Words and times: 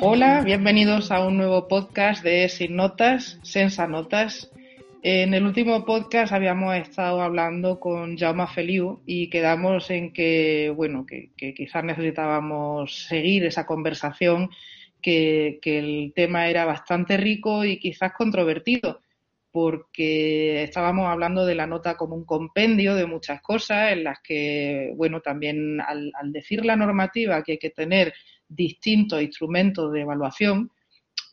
Hola, 0.00 0.42
bienvenidos 0.44 1.10
a 1.10 1.26
un 1.26 1.36
nuevo 1.36 1.68
podcast 1.68 2.22
de 2.22 2.48
Sin 2.48 2.76
Notas, 2.76 3.38
Sensa 3.42 3.86
Notas. 3.86 4.50
En 5.02 5.34
el 5.34 5.44
último 5.44 5.84
podcast 5.84 6.32
habíamos 6.32 6.76
estado 6.76 7.22
hablando 7.22 7.80
con 7.80 8.16
Jaume 8.16 8.46
Feliu 8.46 9.00
y 9.06 9.30
quedamos 9.30 9.90
en 9.90 10.12
que, 10.12 10.72
bueno, 10.74 11.06
que, 11.06 11.30
quizás 11.54 11.84
necesitábamos 11.84 13.06
seguir 13.06 13.44
esa 13.44 13.66
conversación, 13.66 14.50
que, 15.00 15.58
que 15.62 15.78
el 15.78 16.12
tema 16.14 16.48
era 16.48 16.64
bastante 16.64 17.16
rico 17.16 17.64
y 17.64 17.78
quizás 17.78 18.12
controvertido 18.12 19.00
porque 19.56 20.64
estábamos 20.64 21.08
hablando 21.08 21.46
de 21.46 21.54
la 21.54 21.66
nota 21.66 21.96
como 21.96 22.14
un 22.14 22.26
compendio 22.26 22.94
de 22.94 23.06
muchas 23.06 23.40
cosas 23.40 23.92
en 23.92 24.04
las 24.04 24.18
que, 24.20 24.92
bueno, 24.96 25.22
también 25.22 25.80
al, 25.80 26.12
decir 26.30 26.62
la 26.66 26.76
normativa 26.76 27.42
que 27.42 27.52
hay 27.52 27.58
que 27.58 27.70
tener 27.70 28.12
distintos 28.46 29.22
instrumentos 29.22 29.90
de 29.94 30.02
evaluación, 30.02 30.70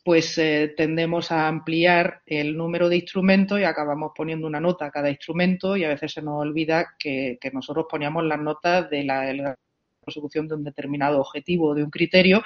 pues 0.02 0.38
eh, 0.38 0.72
tendemos 0.74 1.30
a 1.32 1.48
ampliar 1.48 2.22
el 2.24 2.56
número 2.56 2.88
de 2.88 2.96
instrumentos 2.96 3.60
y 3.60 3.64
acabamos 3.64 4.12
poniendo 4.16 4.46
una 4.46 4.58
nota 4.58 4.86
a 4.86 4.90
cada 4.90 5.10
instrumento 5.10 5.76
y 5.76 5.84
a 5.84 5.90
veces 5.90 6.12
se 6.12 6.22
nos 6.22 6.40
olvida 6.40 6.94
que, 6.98 7.38
nosotros 7.52 7.84
poníamos 7.90 8.24
las 8.24 8.40
notas 8.40 8.88
de 8.88 9.04
la, 9.04 9.20
de 9.20 9.34
la 9.34 9.54
consecución 10.02 10.48
de 10.48 10.54
un 10.54 10.64
determinado 10.64 11.20
objetivo 11.20 11.68
o 11.68 11.74
de 11.74 11.84
un 11.84 11.90
criterio 11.90 12.42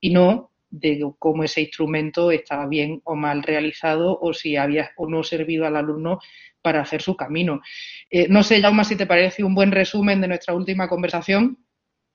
y 0.00 0.08
no 0.08 0.52
de 0.70 1.02
cómo 1.18 1.44
ese 1.44 1.62
instrumento 1.62 2.30
estaba 2.30 2.66
bien 2.66 3.00
o 3.04 3.14
mal 3.14 3.42
realizado 3.42 4.18
o 4.20 4.32
si 4.34 4.56
había 4.56 4.90
o 4.96 5.08
no 5.08 5.22
servido 5.22 5.66
al 5.66 5.76
alumno 5.76 6.18
para 6.60 6.80
hacer 6.80 7.02
su 7.02 7.16
camino. 7.16 7.62
Eh, 8.10 8.26
no 8.28 8.42
sé, 8.42 8.60
Jauma, 8.60 8.84
si 8.84 8.96
te 8.96 9.06
parece 9.06 9.44
un 9.44 9.54
buen 9.54 9.72
resumen 9.72 10.20
de 10.20 10.28
nuestra 10.28 10.54
última 10.54 10.88
conversación. 10.88 11.58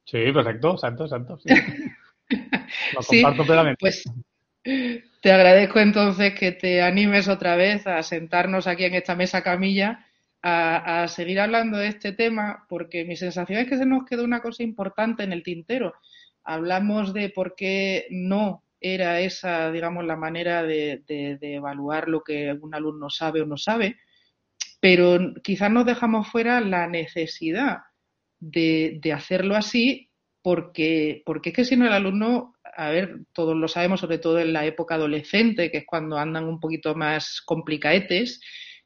Sí, 0.05 0.31
perfecto, 0.31 0.77
santo, 0.77 1.07
santo. 1.07 1.37
Sí. 1.39 1.49
Lo 2.93 3.01
comparto 3.01 3.45
plenamente. 3.45 3.77
Pues 3.79 4.03
te 4.63 5.31
agradezco 5.31 5.79
entonces 5.79 6.33
que 6.35 6.51
te 6.51 6.81
animes 6.81 7.27
otra 7.27 7.55
vez 7.55 7.87
a 7.87 8.01
sentarnos 8.03 8.67
aquí 8.67 8.85
en 8.85 8.95
esta 8.95 9.15
mesa 9.15 9.41
camilla 9.41 10.05
a, 10.41 11.03
a 11.03 11.07
seguir 11.07 11.39
hablando 11.39 11.77
de 11.77 11.87
este 11.87 12.11
tema, 12.11 12.65
porque 12.67 13.05
mi 13.05 13.15
sensación 13.15 13.59
es 13.59 13.69
que 13.69 13.77
se 13.77 13.85
nos 13.85 14.05
quedó 14.05 14.23
una 14.23 14.41
cosa 14.41 14.63
importante 14.63 15.23
en 15.23 15.31
el 15.31 15.43
tintero 15.43 15.93
hablamos 16.43 17.13
de 17.13 17.29
por 17.29 17.55
qué 17.55 18.07
no 18.09 18.63
era 18.79 19.21
esa, 19.21 19.71
digamos, 19.71 20.05
la 20.05 20.17
manera 20.17 20.63
de, 20.63 21.03
evaluar 21.07 22.09
lo 22.09 22.21
que 22.21 22.51
un 22.61 22.75
alumno 22.75 23.09
sabe 23.09 23.41
o 23.41 23.45
no 23.45 23.57
sabe, 23.57 23.97
pero 24.79 25.33
quizás 25.41 25.71
nos 25.71 25.85
dejamos 25.85 26.27
fuera 26.27 26.59
la 26.59 26.87
necesidad 26.87 27.77
de, 28.39 28.99
hacerlo 29.15 29.55
así 29.55 30.09
porque, 30.41 31.23
porque 31.25 31.49
es 31.49 31.55
que 31.55 31.65
si 31.65 31.77
no 31.77 31.85
el 31.85 31.93
alumno, 31.93 32.55
a 32.75 32.89
ver, 32.89 33.19
todos 33.31 33.55
lo 33.55 33.69
sabemos, 33.69 34.01
sobre 34.01 34.17
todo 34.17 34.39
en 34.39 34.51
la 34.51 34.65
época 34.65 34.95
adolescente, 34.95 35.71
que 35.71 35.77
es 35.77 35.85
cuando 35.85 36.17
andan 36.17 36.43
un 36.43 36.59
poquito 36.59 36.93
más 36.95 37.41
complicaetes, 37.41 38.41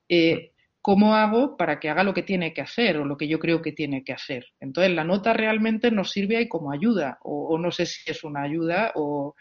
eh, 0.07 0.51
¿cómo 0.87 1.15
hago 1.15 1.57
para 1.57 1.81
que 1.81 1.89
haga 1.89 2.01
lo 2.05 2.13
que 2.13 2.23
tiene 2.23 2.53
que 2.53 2.61
hacer 2.61 2.95
o 2.95 3.03
lo 3.03 3.17
que 3.17 3.27
yo 3.27 3.39
creo 3.39 3.61
que 3.61 3.73
tiene 3.73 4.05
que 4.05 4.13
hacer? 4.13 4.45
Entonces, 4.61 4.93
la 4.93 5.03
nota 5.03 5.33
realmente 5.33 5.91
nos 5.91 6.11
sirve 6.11 6.37
ahí 6.37 6.47
como 6.47 6.71
ayuda, 6.71 7.19
o, 7.23 7.57
no 7.57 7.71
sé 7.71 7.85
si 7.85 8.09
es 8.09 8.23
una 8.23 8.43
ayuda 8.43 8.93
o 8.95 9.35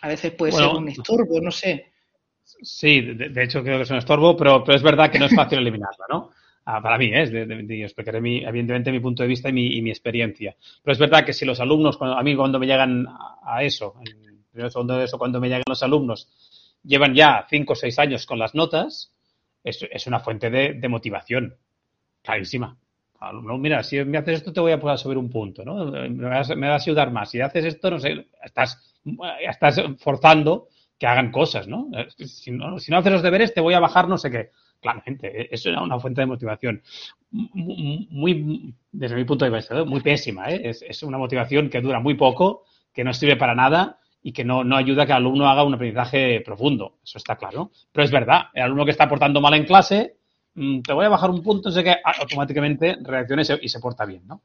a 0.00 0.08
veces 0.08 0.32
puede 0.32 0.50
ser 0.50 0.66
un 0.66 0.88
estorbo, 0.88 1.40
no 1.40 1.52
sé. 1.52 1.92
Sí, 2.42 3.00
de, 3.00 3.44
hecho 3.44 3.62
creo 3.62 3.76
que 3.76 3.84
es 3.84 3.90
un 3.92 3.98
estorbo, 3.98 4.36
pero, 4.36 4.64
pero 4.64 4.74
es 4.74 4.82
verdad 4.82 5.08
que 5.08 5.20
no 5.20 5.26
es 5.26 5.36
fácil 5.36 5.60
eliminarla, 5.60 6.06
¿no? 6.10 6.30
Ah, 6.64 6.82
para 6.82 6.98
mí, 6.98 7.12
¿eh? 7.14 7.28
de, 7.28 7.46
de, 7.46 7.82
explicaré 7.84 8.20
mi, 8.20 8.44
evidentemente 8.44 8.90
mi 8.90 8.98
punto 8.98 9.22
de 9.22 9.28
vista 9.28 9.50
y 9.50 9.52
mi, 9.52 9.88
experiencia. 9.88 10.56
Pero 10.82 10.92
es 10.92 10.98
verdad 10.98 11.24
que 11.24 11.32
si 11.32 11.44
los 11.44 11.60
alumnos, 11.60 11.96
cuando, 11.96 12.18
a 12.18 12.24
mí 12.24 12.34
cuando 12.34 12.58
me 12.58 12.66
llegan 12.66 13.06
a, 13.06 13.62
eso, 13.62 13.94
en 14.04 14.42
primero 14.50 14.68
segundo 14.68 14.98
de 14.98 15.04
eso, 15.04 15.16
cuando 15.16 15.38
me 15.38 15.46
llegan 15.46 15.62
los 15.68 15.84
alumnos, 15.84 16.28
llevan 16.82 17.14
ya 17.14 17.46
cinco 17.48 17.74
o 17.74 17.76
seis 17.76 18.00
años 18.00 18.26
con 18.26 18.40
las 18.40 18.56
notas, 18.56 19.12
es, 19.64 20.06
una 20.06 20.20
fuente 20.20 20.50
de, 20.50 20.88
motivación 20.88 21.56
clarísima. 22.22 22.76
No, 23.20 23.56
mira, 23.56 23.82
si 23.84 24.04
me 24.04 24.18
haces 24.18 24.38
esto 24.38 24.52
te 24.52 24.60
voy 24.60 24.72
a 24.72 24.80
poder 24.80 24.98
subir 24.98 25.16
un 25.16 25.30
punto, 25.30 25.64
¿no? 25.64 25.86
Me 25.86 26.28
vas, 26.28 26.50
a 26.50 26.74
ayudar 26.74 27.12
más. 27.12 27.30
Si 27.30 27.40
haces 27.40 27.64
esto, 27.64 27.90
no 27.90 28.00
sé, 28.00 28.26
estás, 28.42 29.00
estás 29.40 29.80
forzando 29.98 30.68
que 30.98 31.06
hagan 31.06 31.30
cosas, 31.30 31.68
¿no? 31.68 31.88
Si, 32.16 32.50
¿no? 32.50 32.78
si 32.80 32.90
no 32.90 32.98
haces 32.98 33.12
los 33.12 33.22
deberes 33.22 33.54
te 33.54 33.60
voy 33.60 33.74
a 33.74 33.80
bajar 33.80 34.08
no 34.08 34.18
sé 34.18 34.30
qué. 34.30 34.50
Claramente, 34.80 35.54
eso 35.54 35.70
es 35.70 35.76
una 35.76 36.00
fuente 36.00 36.22
de 36.22 36.26
motivación 36.26 36.82
muy, 37.32 38.74
desde 38.90 39.16
mi 39.16 39.24
punto 39.24 39.44
de 39.44 39.50
vista, 39.50 39.84
muy 39.84 40.00
pésima. 40.00 40.50
¿eh? 40.50 40.70
Es, 40.70 41.02
una 41.02 41.18
motivación 41.18 41.70
que 41.70 41.80
dura 41.80 42.00
muy 42.00 42.14
poco, 42.14 42.64
que 42.92 43.04
no 43.04 43.12
sirve 43.14 43.36
para 43.36 43.54
nada 43.54 43.98
y 44.22 44.32
que 44.32 44.44
no, 44.44 44.62
no 44.62 44.76
ayuda 44.76 45.02
a 45.02 45.06
que 45.06 45.12
el 45.12 45.18
alumno 45.18 45.48
haga 45.48 45.64
un 45.64 45.74
aprendizaje 45.74 46.40
profundo. 46.42 46.98
Eso 47.02 47.18
está 47.18 47.36
claro. 47.36 47.70
Pero 47.90 48.04
es 48.04 48.10
verdad, 48.10 48.42
el 48.54 48.62
alumno 48.62 48.84
que 48.84 48.92
está 48.92 49.08
portando 49.08 49.40
mal 49.40 49.54
en 49.54 49.64
clase, 49.64 50.16
mm, 50.54 50.82
te 50.82 50.92
voy 50.92 51.06
a 51.06 51.10
bajar 51.10 51.30
un 51.30 51.42
punto, 51.42 51.70
sé 51.70 51.82
que 51.82 51.90
ah, 51.90 52.14
automáticamente 52.20 52.98
reacciona 53.02 53.42
y 53.60 53.68
se, 53.68 53.80
porta 53.80 54.04
bien, 54.04 54.26
¿no? 54.26 54.42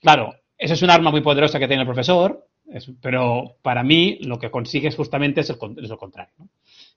Claro, 0.00 0.34
eso 0.58 0.74
es 0.74 0.82
un 0.82 0.90
arma 0.90 1.10
muy 1.10 1.20
poderosa 1.20 1.58
que 1.58 1.68
tiene 1.68 1.82
el 1.82 1.88
profesor, 1.88 2.46
pero 3.00 3.56
para 3.62 3.82
mí 3.82 4.18
lo 4.22 4.38
que 4.38 4.50
consigue 4.50 4.88
es 4.88 4.96
justamente 4.96 5.40
es, 5.40 5.48
lo 5.50 5.98
contrario. 5.98 6.34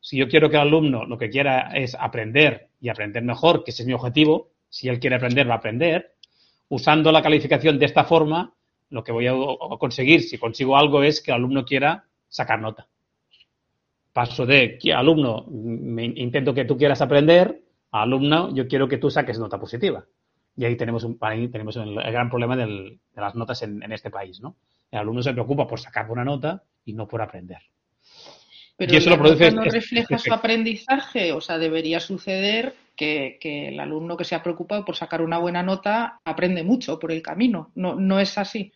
Si 0.01 0.17
yo 0.17 0.27
quiero 0.27 0.49
que 0.49 0.55
el 0.55 0.63
alumno 0.63 1.05
lo 1.05 1.17
que 1.17 1.29
quiera 1.29 1.71
es 1.75 1.95
aprender 1.95 2.69
y 2.81 2.89
aprender 2.89 3.23
mejor, 3.23 3.63
que 3.63 3.71
ese 3.71 3.83
es 3.83 3.87
mi 3.87 3.93
objetivo, 3.93 4.49
si 4.69 4.89
él 4.89 4.99
quiere 4.99 5.17
aprender, 5.17 5.49
va 5.49 5.55
a 5.55 5.57
aprender, 5.57 6.15
usando 6.69 7.11
la 7.11 7.21
calificación 7.21 7.77
de 7.77 7.85
esta 7.85 8.03
forma, 8.03 8.53
lo 8.89 9.03
que 9.03 9.11
voy 9.11 9.27
a 9.27 9.33
conseguir, 9.77 10.23
si 10.23 10.37
consigo 10.37 10.77
algo, 10.77 11.03
es 11.03 11.21
que 11.21 11.31
el 11.31 11.35
alumno 11.35 11.65
quiera 11.65 12.05
sacar 12.27 12.59
nota. 12.59 12.87
Paso 14.13 14.45
de 14.45 14.79
alumno, 14.93 15.45
me 15.49 16.05
intento 16.05 16.53
que 16.53 16.65
tú 16.65 16.77
quieras 16.77 17.01
aprender, 17.01 17.61
alumno, 17.91 18.53
yo 18.53 18.67
quiero 18.67 18.87
que 18.87 18.97
tú 18.97 19.09
saques 19.09 19.39
nota 19.39 19.59
positiva. 19.59 20.05
Y 20.55 20.65
ahí 20.65 20.75
tenemos, 20.75 21.03
un, 21.03 21.17
ahí 21.21 21.47
tenemos 21.47 21.75
el, 21.77 21.95
gran 21.95 22.29
problema 22.29 22.57
de 22.57 22.99
las 23.15 23.35
notas 23.35 23.61
en, 23.61 23.91
este 23.91 24.09
país, 24.09 24.41
¿no? 24.41 24.57
El 24.91 24.99
alumno 24.99 25.21
se 25.21 25.31
preocupa 25.31 25.67
por 25.67 25.79
sacar 25.79 26.07
buena 26.07 26.25
nota 26.25 26.63
y 26.83 26.93
no 26.93 27.07
por 27.07 27.21
aprender. 27.21 27.59
Pero 28.75 28.93
y 28.93 28.97
eso 28.97 29.09
lo 29.09 29.17
produce 29.17 29.51
no 29.51 29.63
refleja 29.63 30.17
su 30.17 30.33
aprendizaje, 30.33 31.31
o 31.31 31.41
sea, 31.41 31.57
debería 31.57 31.99
suceder 31.99 32.73
que, 32.95 33.37
que, 33.39 33.69
el 33.69 33.79
alumno 33.79 34.17
que 34.17 34.25
se 34.25 34.35
ha 34.35 34.43
preocupado 34.43 34.83
por 34.83 34.95
sacar 34.95 35.21
una 35.21 35.37
buena 35.37 35.63
nota 35.63 36.19
aprende 36.25 36.63
mucho 36.63 36.99
por 36.99 37.11
el 37.11 37.21
camino. 37.21 37.71
No, 37.75 37.95
no 37.95 38.19
es 38.19 38.37
así. 38.37 38.73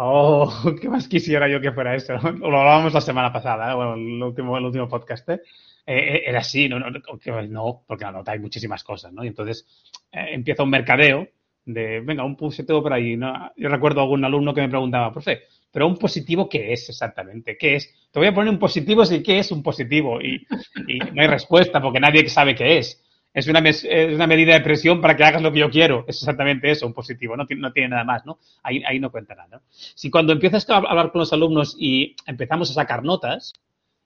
Oh, 0.00 0.48
qué 0.80 0.88
más 0.88 1.08
quisiera 1.08 1.48
yo 1.48 1.60
que 1.60 1.72
fuera 1.72 1.94
eso. 1.96 2.12
Lo 2.38 2.58
hablábamos 2.58 2.94
la 2.94 3.00
semana 3.00 3.32
pasada, 3.32 3.72
¿eh? 3.72 3.74
bueno, 3.74 3.94
el 3.94 4.22
último, 4.22 4.56
el 4.56 4.64
último 4.64 4.88
podcast. 4.88 5.28
¿eh? 5.30 5.40
Eh, 5.84 6.22
era 6.24 6.38
así, 6.38 6.68
no, 6.68 6.78
no, 6.78 6.88
no, 6.88 7.84
porque 7.86 8.04
la 8.04 8.12
nota 8.12 8.32
hay 8.32 8.38
muchísimas 8.38 8.84
cosas, 8.84 9.12
¿no? 9.12 9.24
Y 9.24 9.28
entonces 9.28 9.66
empieza 10.12 10.62
un 10.62 10.70
mercadeo 10.70 11.26
de, 11.64 12.00
venga, 12.00 12.24
un 12.24 12.36
positivo 12.36 12.80
por 12.80 12.92
ahí. 12.92 13.16
¿no? 13.16 13.50
Yo 13.56 13.68
recuerdo 13.68 14.00
a 14.00 14.02
algún 14.04 14.24
alumno 14.24 14.54
que 14.54 14.60
me 14.60 14.68
preguntaba, 14.68 15.12
profe, 15.12 15.42
pero 15.72 15.88
un 15.88 15.96
positivo, 15.96 16.48
¿qué 16.48 16.72
es 16.72 16.88
exactamente? 16.88 17.56
¿Qué 17.58 17.74
es? 17.76 18.08
Te 18.12 18.20
voy 18.20 18.28
a 18.28 18.34
poner 18.34 18.52
un 18.52 18.58
positivo, 18.58 19.04
sí, 19.04 19.20
¿qué 19.20 19.40
es 19.40 19.50
un 19.50 19.64
positivo? 19.64 20.20
Y, 20.20 20.46
y 20.86 20.98
no 20.98 21.22
hay 21.22 21.28
respuesta 21.28 21.80
porque 21.80 21.98
nadie 21.98 22.28
sabe 22.28 22.54
qué 22.54 22.78
es 22.78 23.02
es 23.38 23.46
una, 23.46 23.60
es 23.60 24.14
una 24.14 24.26
medida 24.26 24.54
de 24.54 24.60
presión 24.60 25.00
para 25.00 25.16
que 25.16 25.22
hagas 25.22 25.40
lo 25.40 25.52
que 25.52 25.60
yo 25.60 25.70
quiero. 25.70 26.04
Es 26.08 26.16
exactamente 26.18 26.70
eso, 26.70 26.86
un 26.86 26.92
positivo, 26.92 27.36
no, 27.36 27.46
tiene 27.46 27.88
nada 27.88 28.02
más, 28.02 28.26
¿no? 28.26 28.38
Ahí, 28.64 28.98
no 28.98 29.12
cuenta 29.12 29.36
nada. 29.36 29.62
Si 29.70 30.10
cuando 30.10 30.32
empiezas 30.32 30.68
a 30.68 30.78
hablar 30.78 31.12
con 31.12 31.20
los 31.20 31.32
alumnos 31.32 31.76
y 31.78 32.16
empezamos 32.26 32.70
a 32.70 32.74
sacar 32.74 33.04
notas, 33.04 33.52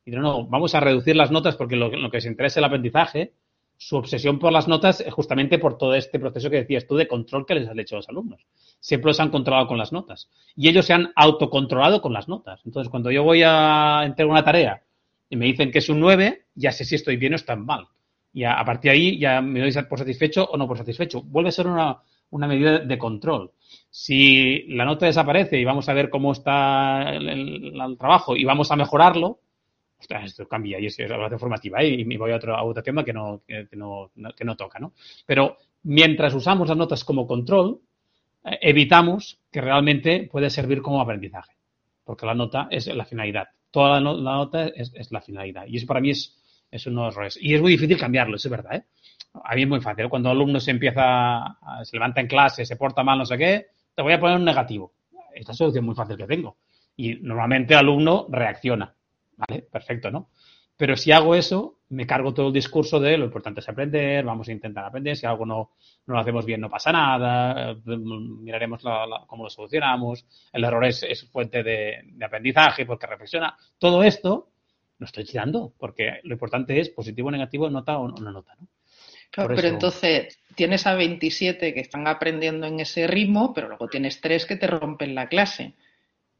y 0.04 0.10
no, 0.10 0.20
no, 0.20 0.47
vamos 0.47 0.75
a 0.75 0.81
reducir 0.81 1.16
las 1.16 1.31
notas 1.31 1.56
porque 1.56 1.76
lo, 1.76 1.91
que 1.91 2.16
les 2.19 2.26
interesa 2.26 2.54
es 2.54 2.56
el 2.59 2.65
aprendizaje, 2.65 3.32
su 3.78 3.97
obsesión 3.97 4.38
por 4.38 4.53
las 4.53 4.69
notas 4.69 5.00
es 5.00 5.12
justamente 5.12 5.59
por 5.59 5.78
todo 5.78 5.94
este 5.94 6.20
proceso 6.20 6.50
que 6.50 6.56
decías 6.56 6.87
tú 6.87 6.97
de 6.97 7.09
control 7.09 7.47
que 7.47 7.54
les 7.54 7.69
has 7.69 7.78
hecho 7.78 7.97
a 7.97 7.99
los 7.99 8.09
alumnos. 8.10 8.47
Siempre 8.81 9.09
los 9.09 9.19
han 9.19 9.31
controlado 9.31 9.66
con 9.66 9.78
las 9.78 9.93
notas. 9.93 10.29
Y 10.55 10.69
ellos 10.69 10.84
se 10.84 10.93
han 10.93 11.11
autocontrolado 11.17 12.02
con 12.02 12.12
las 12.12 12.29
notas. 12.29 12.61
Entonces, 12.67 12.90
cuando 12.90 13.11
yo 13.11 13.25
voy 13.25 13.43
a 13.44 14.02
entregar 14.05 14.31
una 14.31 14.44
tarea 14.44 14.82
y 15.31 15.37
me 15.37 15.46
dicen 15.46 15.73
que 15.73 15.79
es 15.79 15.88
un 15.88 16.00
9, 16.00 16.44
ya 16.55 16.70
sé 16.70 16.84
si 16.84 16.96
estoy 16.96 17.17
bien 17.17 17.32
o 17.32 17.37
está 17.37 17.56
mal 17.56 17.88
y 18.32 18.44
a, 18.44 18.64
partir 18.64 18.90
de 18.90 18.96
ahí 18.96 19.19
ya 19.19 19.40
me 19.40 19.61
doy 19.61 19.73
por 19.84 19.99
satisfecho 19.99 20.44
o 20.44 20.56
no 20.56 20.67
por 20.67 20.79
satisfecho. 20.79 21.23
Vuelve 21.23 21.50
a 21.50 21.52
ser 21.52 21.67
una, 21.67 22.02
medida 22.31 22.79
de 22.79 22.99
control. 22.99 23.52
Si 23.90 24.64
la 24.69 24.84
nota 24.84 25.06
desaparece 25.06 25.58
y 25.58 25.64
vamos 25.64 25.88
a 25.88 25.93
ver 25.93 26.08
cómo 26.08 26.32
está 26.32 27.11
el, 27.11 27.96
trabajo 27.99 28.37
y 28.37 28.44
vamos 28.44 28.70
a 28.70 28.76
mejorarlo, 28.76 29.40
esto 30.25 30.49
cambia 30.49 30.81
y 30.81 30.87
es, 30.87 30.99
la 30.99 31.38
formativa 31.38 31.81
¿eh? 31.81 31.88
y 31.88 32.17
voy 32.17 32.32
a, 32.32 32.37
otro, 32.37 32.64
otro 32.64 32.82
tema 32.82 33.05
que 33.05 33.12
no, 33.12 33.43
que, 33.46 33.69
no, 33.73 34.11
que 34.37 34.44
no 34.44 34.56
toca. 34.56 34.79
¿no? 34.79 34.94
Pero 35.26 35.58
mientras 35.82 36.34
usamos 36.34 36.69
las 36.69 36.76
notas 36.76 37.05
como 37.05 37.26
control, 37.26 37.81
eh, 38.44 38.58
evitamos 38.62 39.40
que 39.50 39.61
realmente 39.61 40.29
puede 40.31 40.50
servir 40.50 40.81
como 40.81 41.00
aprendizaje, 41.00 41.52
porque 42.05 42.26
la 42.26 42.34
nota 42.34 42.69
es 42.70 42.87
la 42.87 43.05
finalidad. 43.05 43.49
Toda 43.70 44.00
la, 44.00 44.12
nota 44.12 44.67
es, 44.67 44.93
es, 44.94 45.12
la 45.12 45.20
finalidad. 45.20 45.64
Y 45.67 45.76
eso 45.76 45.87
para 45.87 46.00
mí 46.00 46.11
es, 46.11 46.42
es 46.72 46.86
uno 46.86 47.10
de 47.10 47.22
los 47.22 47.38
Y 47.40 47.54
es 47.54 47.60
muy 47.60 47.72
difícil 47.72 47.98
cambiarlo, 47.98 48.36
eso 48.36 48.48
es 48.48 48.50
verdad, 48.50 48.74
¿eh? 48.74 48.84
A 49.44 49.54
mí 49.54 49.62
es 49.62 49.69
muy 49.69 49.80
fácil. 49.80 50.08
Cuando 50.08 50.30
el 50.30 50.36
alumno 50.36 50.58
se 50.58 50.72
empieza, 50.72 51.58
se 51.84 51.96
levanta 51.96 52.20
en 52.20 52.26
clase, 52.26 52.66
se 52.66 52.76
porta 52.76 53.04
mal, 53.04 53.19
no 53.19 53.26
sé 53.26 53.38
qué, 53.38 53.66
te 53.94 54.02
voy 54.02 54.12
a 54.12 54.20
poner 54.20 54.36
un 54.36 54.44
negativo. 54.44 54.92
Esta 55.34 55.40
es 55.40 55.48
la 55.48 55.54
solución 55.54 55.84
muy 55.84 55.94
fácil 55.94 56.16
que 56.16 56.26
tengo. 56.26 56.56
Y 56.96 57.14
normalmente 57.16 57.74
el 57.74 57.80
alumno 57.80 58.26
reacciona. 58.28 58.94
¿Vale? 59.36 59.62
Perfecto, 59.62 60.10
¿no? 60.10 60.28
Pero 60.76 60.96
si 60.96 61.12
hago 61.12 61.34
eso, 61.34 61.78
me 61.90 62.06
cargo 62.06 62.34
todo 62.34 62.48
el 62.48 62.52
discurso 62.52 62.98
de 62.98 63.16
lo 63.16 63.26
importante 63.26 63.60
es 63.60 63.69
aprender, 63.69 64.24
vamos 64.24 64.48
a 64.48 64.52
intentar 64.52 64.84
aprender, 64.84 65.16
si 65.16 65.26
algo 65.26 65.46
no, 65.46 65.72
no 66.06 66.14
lo 66.14 66.20
hacemos 66.20 66.44
bien 66.44 66.60
no 66.60 66.70
pasa 66.70 66.90
nada, 66.90 67.76
miraremos 67.84 68.82
cómo 69.26 69.44
lo 69.44 69.50
solucionamos, 69.50 70.26
el 70.52 70.64
error 70.64 70.84
es, 70.86 71.28
fuente 71.30 71.62
de, 71.62 72.02
aprendizaje 72.24 72.86
porque 72.86 73.06
reflexiona. 73.06 73.56
Todo 73.78 74.02
esto 74.02 74.51
no 75.02 75.06
estoy 75.06 75.25
tirando, 75.25 75.75
porque 75.78 76.20
lo 76.22 76.34
importante 76.34 76.78
es 76.78 76.88
positivo, 76.88 77.28
negativo, 77.28 77.69
nota 77.69 77.99
o 77.99 78.06
no 78.08 78.31
nota, 78.31 78.54
¿no? 78.54 78.69
Claro, 79.32 79.52
pero 79.56 79.66
entonces 79.66 80.38
tienes 80.54 80.87
a 80.87 80.94
27 80.94 81.75
que 81.75 81.81
están 81.81 82.06
aprendiendo 82.06 82.66
en 82.66 82.78
ese 82.78 83.08
ritmo, 83.08 83.52
pero 83.52 83.66
luego 83.66 83.88
tienes 83.88 84.20
tres 84.20 84.46
que 84.46 84.56
te 84.56 84.69
rompen 84.69 85.14
la 85.14 85.26
clase. 85.26 85.75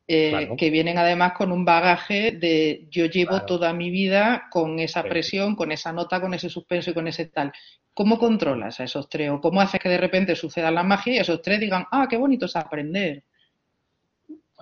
Eh, 0.06 0.50
que 0.59 0.70
vienen 0.70 0.99
además 0.99 1.32
con 1.32 1.53
un 1.53 1.64
bagaje 1.64 2.32
de 2.32 2.87
yo 2.91 3.06
llevo 3.06 3.43
toda 3.47 3.73
mi 3.73 3.91
vida 3.91 4.49
con 4.50 4.79
esa 4.79 5.03
presión, 5.03 5.56
con 5.56 5.73
esa 5.73 5.93
nota, 5.93 6.20
con 6.20 6.35
ese 6.35 6.49
suspenso 6.49 6.91
y 6.91 6.94
con 6.94 7.08
ese 7.08 7.26
tal. 7.26 7.53
¿Cómo 7.94 8.19
controlas 8.19 8.79
a 8.79 8.85
esos 8.85 9.08
tres? 9.08 9.31
¿O 9.31 9.41
cómo 9.41 9.61
haces 9.61 9.81
que 9.81 9.88
de 9.88 9.99
repente 9.99 10.37
suceda 10.37 10.70
la 10.70 10.82
magia 10.82 11.15
y 11.15 11.19
esos 11.19 11.41
tres 11.41 11.61
digan, 11.61 11.87
ah, 11.91 12.06
qué 12.08 12.17
bonito 12.17 12.47
es 12.47 12.55
aprender? 12.55 13.25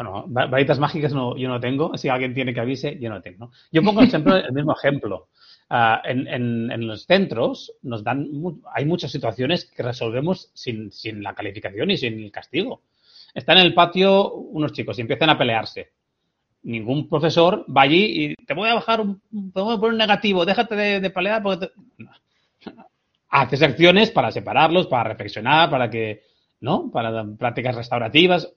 Bueno, 0.01 0.25
varitas 0.29 0.79
mágicas 0.79 1.13
yo 1.13 1.35
no 1.37 1.61
tengo. 1.61 1.95
Si 1.99 2.09
alguien 2.09 2.33
tiene 2.33 2.55
que 2.55 2.61
avise, 2.61 2.99
yo 2.99 3.11
no 3.11 3.21
tengo. 3.21 3.51
Yo 3.71 3.83
pongo 3.83 4.01
siempre 4.07 4.41
el 4.47 4.53
mismo 4.55 4.73
ejemplo. 4.73 5.29
Ah, 5.69 6.01
en, 6.03 6.87
los 6.87 7.05
centros 7.05 7.75
nos 7.83 8.03
dan 8.03 8.27
hay 8.73 8.87
muchas 8.87 9.13
situaciones 9.13 9.67
que 9.67 9.83
resolvemos 9.83 10.51
sin, 10.55 10.91
la 11.23 11.35
calificación 11.35 11.91
y 11.91 11.99
sin 11.99 12.15
el 12.19 12.33
castigo. 12.33 12.81
Está 13.35 13.53
en 13.53 13.59
el 13.59 13.75
patio 13.75 14.33
unos 14.33 14.73
chicos 14.73 14.97
y 14.97 15.03
empiezan 15.03 15.29
a 15.29 15.37
pelearse. 15.37 15.91
Ningún 16.63 17.07
profesor 17.07 17.67
va 17.69 17.83
allí 17.83 18.25
y 18.25 18.35
te 18.37 18.55
voy 18.55 18.71
a 18.71 18.77
bajar 18.77 19.03
un, 19.03 19.21
te 19.53 19.61
voy 19.61 19.75
a 19.75 19.79
poner 19.79 19.93
un 19.93 19.99
negativo, 19.99 20.47
déjate 20.47 20.77
de, 20.77 21.11
pelear 21.11 21.43
porque 21.43 21.69
haces 23.29 23.63
acciones 23.63 24.11
para 24.11 24.31
separarlos, 24.31 24.87
para 24.87 25.11
reflexionar, 25.11 25.69
para 25.69 25.91
que, 25.91 26.23
¿no? 26.61 26.91
Para 26.91 27.23
prácticas 27.37 27.77
restaurativas. 27.77 28.51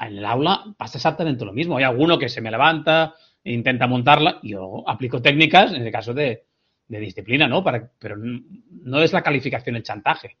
En 0.00 0.18
el 0.18 0.24
aula 0.24 0.64
pasa 0.76 0.98
exactamente 0.98 1.44
lo 1.44 1.52
mismo. 1.52 1.76
Hay 1.76 1.84
alguno 1.84 2.18
que 2.18 2.28
se 2.28 2.40
me 2.40 2.50
levanta, 2.50 3.14
intenta 3.44 3.86
montarla, 3.86 4.38
y 4.42 4.50
yo 4.50 4.84
aplico 4.86 5.20
técnicas, 5.20 5.72
en 5.72 5.82
el 5.82 5.92
caso 5.92 6.14
de, 6.14 6.44
disciplina, 6.86 7.46
¿no? 7.46 7.62
Para, 7.62 7.90
pero 7.98 8.16
no 8.16 9.02
es 9.02 9.12
la 9.12 9.22
calificación 9.22 9.76
el 9.76 9.82
chantaje. 9.82 10.36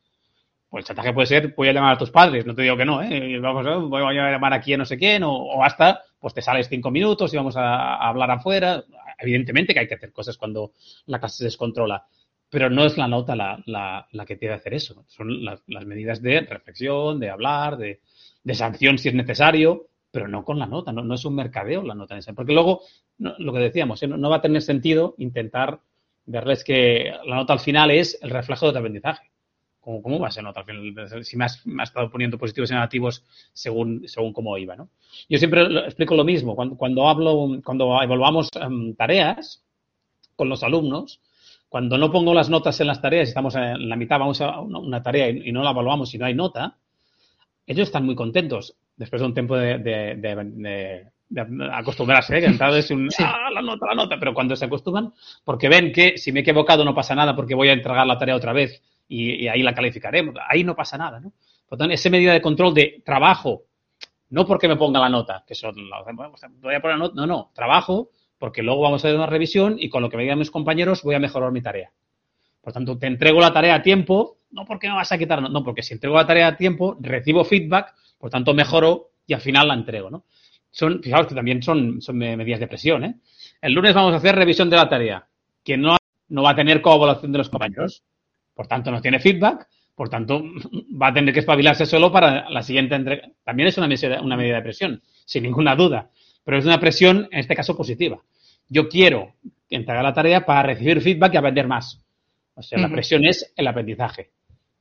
Pues 0.68 0.82
el 0.82 0.86
chantaje 0.88 1.12
puede 1.12 1.26
ser, 1.26 1.54
voy 1.56 1.68
a 1.68 1.72
llamar 1.72 1.94
a 1.94 1.98
tus 1.98 2.10
padres, 2.10 2.44
no 2.44 2.54
te 2.54 2.62
digo 2.62 2.76
que 2.76 2.84
no, 2.84 3.02
¿eh? 3.02 3.38
Vamos, 3.40 3.88
voy 3.88 4.02
a 4.02 4.30
llamar 4.30 4.52
aquí 4.52 4.74
a 4.74 4.76
no 4.76 4.84
sé 4.84 4.98
quién, 4.98 5.22
o, 5.24 5.62
hasta, 5.64 6.02
pues 6.18 6.34
te 6.34 6.42
sales 6.42 6.68
cinco 6.68 6.90
minutos 6.90 7.32
y 7.32 7.36
vamos 7.36 7.56
a, 7.56 7.96
hablar 7.96 8.30
afuera. 8.30 8.84
Evidentemente 9.18 9.72
que 9.72 9.80
hay 9.80 9.88
que 9.88 9.94
hacer 9.94 10.12
cosas 10.12 10.36
cuando 10.36 10.72
la 11.06 11.18
clase 11.18 11.38
se 11.38 11.44
descontrola, 11.44 12.06
pero 12.50 12.70
no 12.70 12.84
es 12.84 12.96
la 12.96 13.08
nota 13.08 13.34
la, 13.34 13.62
la, 13.66 14.06
la 14.12 14.26
que 14.26 14.36
tiene 14.36 14.54
que 14.54 14.60
hacer 14.60 14.74
eso. 14.74 15.04
Son 15.08 15.44
las, 15.44 15.62
medidas 15.86 16.20
de 16.22 16.40
reflexión, 16.40 17.18
de 17.18 17.30
hablar, 17.30 17.78
de, 17.78 18.00
de, 18.42 18.54
sanción 18.54 18.98
si 18.98 19.08
es 19.08 19.14
necesario, 19.14 19.88
pero 20.10 20.28
no 20.28 20.44
con 20.44 20.58
la 20.58 20.66
nota, 20.66 20.92
no, 20.92 21.02
no 21.02 21.14
es 21.14 21.24
un 21.24 21.34
mercadeo 21.34 21.82
la 21.82 21.94
nota. 21.94 22.18
Porque 22.34 22.52
luego, 22.52 22.82
lo 23.18 23.52
que 23.52 23.58
decíamos, 23.58 24.02
¿eh? 24.02 24.08
no 24.08 24.30
va 24.30 24.36
a 24.36 24.42
tener 24.42 24.62
sentido 24.62 25.14
intentar 25.18 25.80
verles 26.26 26.62
que 26.62 27.12
la 27.24 27.36
nota 27.36 27.52
al 27.52 27.60
final 27.60 27.90
es 27.90 28.18
el 28.22 28.30
reflejo 28.30 28.66
de 28.66 28.72
tu 28.72 28.78
aprendizaje. 28.78 29.30
¿Cómo, 29.80 30.18
va 30.18 30.28
a 30.28 30.30
ser 30.30 30.44
nota? 30.44 30.62
Si 31.22 31.36
me 31.38 31.46
has, 31.46 31.64
estado 31.82 32.10
poniendo 32.10 32.36
positivos 32.36 32.70
y 32.70 32.74
negativos 32.74 33.24
según, 33.54 34.06
según 34.06 34.34
cómo 34.34 34.58
iba, 34.58 34.76
¿no? 34.76 34.90
Yo 35.30 35.38
siempre 35.38 35.62
explico 35.86 36.14
lo 36.14 36.24
mismo. 36.24 36.54
Cuando, 36.54 37.08
hablo, 37.08 37.58
cuando 37.64 38.02
evaluamos 38.02 38.50
em, 38.60 38.94
tareas 38.94 39.64
con 40.36 40.50
los 40.50 40.62
alumnos, 40.62 41.22
cuando 41.70 41.96
no 41.96 42.12
pongo 42.12 42.34
las 42.34 42.50
notas 42.50 42.78
en 42.80 42.86
las 42.86 43.00
tareas, 43.00 43.28
estamos 43.28 43.54
en 43.54 43.88
la 43.88 43.96
mitad, 43.96 44.18
vamos 44.18 44.40
a 44.42 44.60
una, 44.60 45.02
tarea 45.02 45.30
y, 45.30 45.52
no 45.52 45.62
la 45.62 45.70
evaluamos 45.70 46.12
y 46.14 46.18
no 46.18 46.26
hay 46.26 46.34
nota, 46.34 46.76
ellos 47.68 47.88
están 47.88 48.04
muy 48.04 48.14
contentos 48.14 48.74
después 48.96 49.20
de 49.20 49.26
un 49.26 49.34
tiempo 49.34 49.56
de, 49.56 51.06
acostumbrarse, 51.72 52.36
¿eh? 52.36 52.40
que 52.40 52.46
entrada 52.46 52.78
es 52.78 52.90
un, 52.90 53.08
ah, 53.20 53.50
la 53.52 53.62
nota, 53.62 53.86
la 53.86 53.94
nota, 53.94 54.16
pero 54.18 54.32
cuando 54.34 54.56
se 54.56 54.64
acostumbran, 54.64 55.12
porque 55.44 55.68
ven 55.68 55.92
que 55.92 56.16
si 56.16 56.32
me 56.32 56.40
he 56.40 56.42
equivocado 56.42 56.84
no 56.84 56.94
pasa 56.94 57.14
nada 57.14 57.36
porque 57.36 57.54
voy 57.54 57.68
a 57.68 57.74
entregar 57.74 58.06
la 58.06 58.18
tarea 58.18 58.34
otra 58.34 58.52
vez 58.52 58.82
y, 59.06 59.46
ahí 59.46 59.62
la 59.62 59.74
calificaremos. 59.74 60.34
Ahí 60.48 60.64
no 60.64 60.74
pasa 60.74 60.98
nada, 60.98 61.20
¿no? 61.20 61.32
Por 61.68 61.78
tanto, 61.78 61.92
esa 61.92 62.10
medida 62.10 62.32
de 62.32 62.40
control 62.40 62.72
de 62.72 63.02
trabajo, 63.04 63.64
no 64.30 64.46
porque 64.46 64.68
me 64.68 64.76
ponga 64.76 65.00
la 65.00 65.10
nota, 65.10 65.44
que 65.46 65.54
son, 65.54 65.74
voy 66.60 66.74
a 66.74 66.80
poner 66.80 66.98
nota, 66.98 67.14
no, 67.14 67.26
no, 67.26 67.50
trabajo 67.54 68.10
porque 68.38 68.62
luego 68.62 68.82
vamos 68.82 69.04
a 69.04 69.08
hacer 69.08 69.16
una 69.16 69.26
revisión 69.26 69.76
y 69.78 69.88
con 69.88 70.02
lo 70.02 70.08
que 70.08 70.16
me 70.16 70.22
digan 70.22 70.38
mis 70.38 70.50
compañeros 70.50 71.02
voy 71.02 71.14
a 71.14 71.18
mejorar 71.18 71.52
mi 71.52 71.60
tarea. 71.60 71.90
Por 72.62 72.72
tanto, 72.72 72.98
te 72.98 73.06
entrego 73.06 73.40
la 73.40 73.52
tarea 73.52 73.76
a 73.76 73.82
tiempo, 73.82 74.37
no 74.50 74.64
porque 74.64 74.88
me 74.88 74.94
vas 74.94 75.12
a 75.12 75.18
quitar, 75.18 75.42
no, 75.42 75.62
porque 75.62 75.82
si 75.82 75.94
entrego 75.94 76.16
la 76.16 76.26
tarea 76.26 76.48
a 76.48 76.56
tiempo, 76.56 76.96
recibo 77.00 77.44
feedback, 77.44 77.94
por 78.18 78.30
tanto 78.30 78.54
mejoro 78.54 79.10
y 79.26 79.34
al 79.34 79.40
final 79.40 79.68
la 79.68 79.74
entrego, 79.74 80.10
¿no? 80.10 80.24
Son, 80.70 81.02
fijaos 81.02 81.26
que 81.26 81.34
también 81.34 81.62
son, 81.62 82.00
son 82.00 82.18
medidas 82.18 82.60
de 82.60 82.68
presión, 82.68 83.04
¿eh? 83.04 83.14
El 83.60 83.72
lunes 83.72 83.94
vamos 83.94 84.12
a 84.12 84.16
hacer 84.16 84.34
revisión 84.34 84.70
de 84.70 84.76
la 84.76 84.88
tarea. 84.88 85.26
Quien 85.64 85.80
no, 85.80 85.96
no 86.28 86.42
va 86.42 86.50
a 86.50 86.56
tener 86.56 86.80
colaboración 86.80 87.32
de 87.32 87.38
los 87.38 87.48
compañeros, 87.48 88.04
por 88.54 88.66
tanto, 88.66 88.90
no 88.90 89.00
tiene 89.00 89.18
feedback, 89.18 89.68
por 89.94 90.08
tanto, 90.08 90.42
va 91.02 91.08
a 91.08 91.14
tener 91.14 91.34
que 91.34 91.40
espabilarse 91.40 91.86
solo 91.86 92.12
para 92.12 92.48
la 92.48 92.62
siguiente 92.62 92.94
entrega. 92.94 93.28
También 93.44 93.68
es 93.68 93.78
una 93.78 93.88
medida, 93.88 94.20
una 94.22 94.36
medida 94.36 94.56
de 94.56 94.62
presión, 94.62 95.02
sin 95.24 95.42
ninguna 95.42 95.74
duda, 95.74 96.10
pero 96.44 96.58
es 96.58 96.64
una 96.64 96.80
presión, 96.80 97.28
en 97.30 97.40
este 97.40 97.54
caso, 97.54 97.76
positiva. 97.76 98.22
Yo 98.68 98.88
quiero 98.88 99.34
entregar 99.68 100.02
la 100.02 100.12
tarea 100.12 100.44
para 100.46 100.62
recibir 100.62 101.00
feedback 101.00 101.34
y 101.34 101.36
aprender 101.36 101.66
más. 101.66 102.02
O 102.54 102.62
sea, 102.62 102.78
la 102.78 102.88
presión 102.88 103.24
es 103.24 103.52
el 103.56 103.66
aprendizaje. 103.66 104.30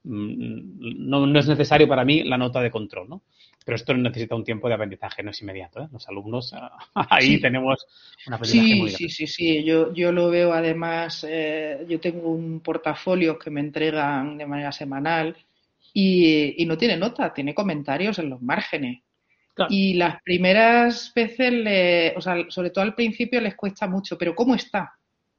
Mm, 0.10 1.10
no, 1.10 1.28
no, 1.28 1.40
es 1.40 1.48
necesario 1.48 1.88
para 1.88 2.06
mí 2.06 2.24
la 2.24 2.38
nota 2.38 2.62
de 2.62 2.72
control, 2.72 3.10
¿no? 3.10 3.24
Pero 3.66 3.76
esto 3.76 3.94
necesita 3.94 4.36
un 4.36 4.46
tiempo 4.46 4.70
de 4.70 4.76
aprendizaje, 4.76 5.22
no 5.22 5.32
es 5.32 5.42
inmediato. 5.42 5.82
¿eh? 5.82 5.88
Los 5.92 6.08
alumnos, 6.08 6.56
ahí 6.94 7.42
tenemos 7.42 7.86
un 8.26 8.34
aprendizaje 8.34 8.68
sí, 8.68 8.80
muy 8.80 8.90
Sí, 8.90 9.10
sí, 9.10 9.28
sí. 9.28 9.64
Yo, 9.66 9.94
yo 9.94 10.14
lo 10.14 10.30
veo 10.30 10.54
además, 10.54 11.26
eh, 11.28 11.86
yo 11.90 12.00
tengo 12.00 12.30
un 12.30 12.62
portafolio 12.62 13.38
que 13.38 13.50
me 13.50 13.60
entregan 13.60 14.38
de 14.38 14.46
manera 14.46 14.72
semanal 14.72 15.36
y, 15.94 16.64
no 16.66 16.78
tiene 16.78 16.96
nota, 16.96 17.34
tiene 17.34 17.54
comentarios 17.54 18.20
en 18.20 18.30
los 18.30 18.42
márgenes. 18.42 19.02
Y 19.70 19.96
las 19.96 20.22
primeras 20.22 21.12
veces, 21.16 22.14
o 22.16 22.22
sea, 22.22 22.46
sobre 22.50 22.70
todo 22.70 22.84
al 22.84 22.94
principio 22.94 23.42
les 23.42 23.56
cuesta 23.56 23.88
mucho, 23.88 24.16
pero 24.16 24.36
¿cómo 24.36 24.54
está? 24.54 24.94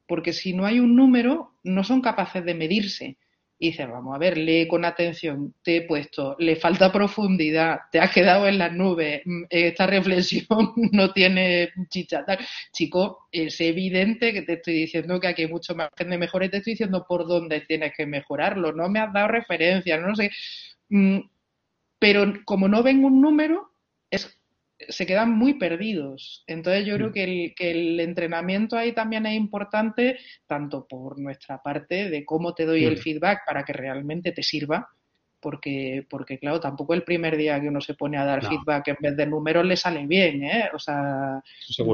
Porque 0.08 0.32
si 0.32 0.52
no 0.52 0.66
hay 0.66 0.80
un 0.80 0.96
número, 0.96 1.52
no 1.62 1.84
son 1.84 2.02
capaces 2.02 2.44
de 2.44 2.54
medirse 2.54 3.16
y 3.60 3.70
dices, 3.70 3.88
vamos 3.88 4.14
a 4.14 4.18
ver, 4.18 4.38
lee 4.38 4.68
con 4.68 4.84
atención, 4.84 5.54
te 5.62 5.76
he 5.78 5.82
puesto, 5.82 6.36
le 6.38 6.54
falta 6.54 6.92
profundidad, 6.92 7.80
te 7.90 7.98
has 7.98 8.12
quedado 8.12 8.46
en 8.46 8.56
las 8.56 8.72
nubes, 8.72 9.22
mm, 9.24 9.44
esta 9.50 9.86
reflexión 9.86 10.72
no 10.92 11.12
tiene 11.12 11.70
chicha. 11.88 12.24
Chico, 12.72 13.26
es 13.32 13.60
evidente 13.60 14.32
que 14.32 14.42
te 14.42 14.54
estoy 14.54 14.74
diciendo 14.74 15.18
que 15.18 15.26
aquí 15.26 15.42
hay 15.42 15.48
mucho 15.48 15.74
margen 15.74 16.10
de 16.10 16.18
mejora 16.18 16.46
y 16.46 16.50
te 16.50 16.58
estoy 16.58 16.74
diciendo 16.74 17.04
por 17.08 17.26
dónde 17.26 17.62
tienes 17.62 17.92
que 17.96 18.06
mejorarlo. 18.06 18.72
No 18.72 18.88
me 18.88 19.00
has 19.00 19.12
dado 19.12 19.28
referencias, 19.28 20.00
no 20.00 20.14
sé. 20.14 20.30
Mm, 20.90 21.20
pero 21.98 22.32
como 22.44 22.68
no 22.68 22.82
ven 22.84 23.04
un 23.04 23.20
número, 23.20 23.72
es 24.10 24.37
se 24.88 25.06
quedan 25.06 25.36
muy 25.36 25.54
perdidos. 25.54 26.44
Entonces 26.46 26.86
yo 26.86 26.96
creo 26.96 27.10
mm. 27.10 27.12
que 27.12 27.24
el, 27.24 27.54
que 27.54 27.70
el, 27.70 28.00
entrenamiento 28.00 28.76
ahí 28.76 28.92
también 28.92 29.26
es 29.26 29.34
importante, 29.34 30.18
tanto 30.46 30.86
por 30.86 31.18
nuestra 31.18 31.62
parte 31.62 32.08
de 32.08 32.24
cómo 32.24 32.54
te 32.54 32.64
doy 32.64 32.84
el 32.84 32.98
feedback 32.98 33.40
para 33.44 33.64
que 33.64 33.72
realmente 33.72 34.32
te 34.32 34.42
sirva, 34.42 34.88
porque, 35.40 36.06
porque 36.08 36.38
claro, 36.38 36.60
tampoco 36.60 36.94
el 36.94 37.02
primer 37.02 37.36
día 37.36 37.60
que 37.60 37.68
uno 37.68 37.80
se 37.80 37.94
pone 37.94 38.18
a 38.18 38.24
dar 38.24 38.46
feedback 38.46 38.88
en 38.88 38.96
vez 39.00 39.16
de 39.16 39.26
números 39.26 39.64
le 39.64 39.76
sale 39.76 40.06
bien, 40.06 40.44
¿eh? 40.44 40.68
O 40.74 40.78
sea, 40.78 41.42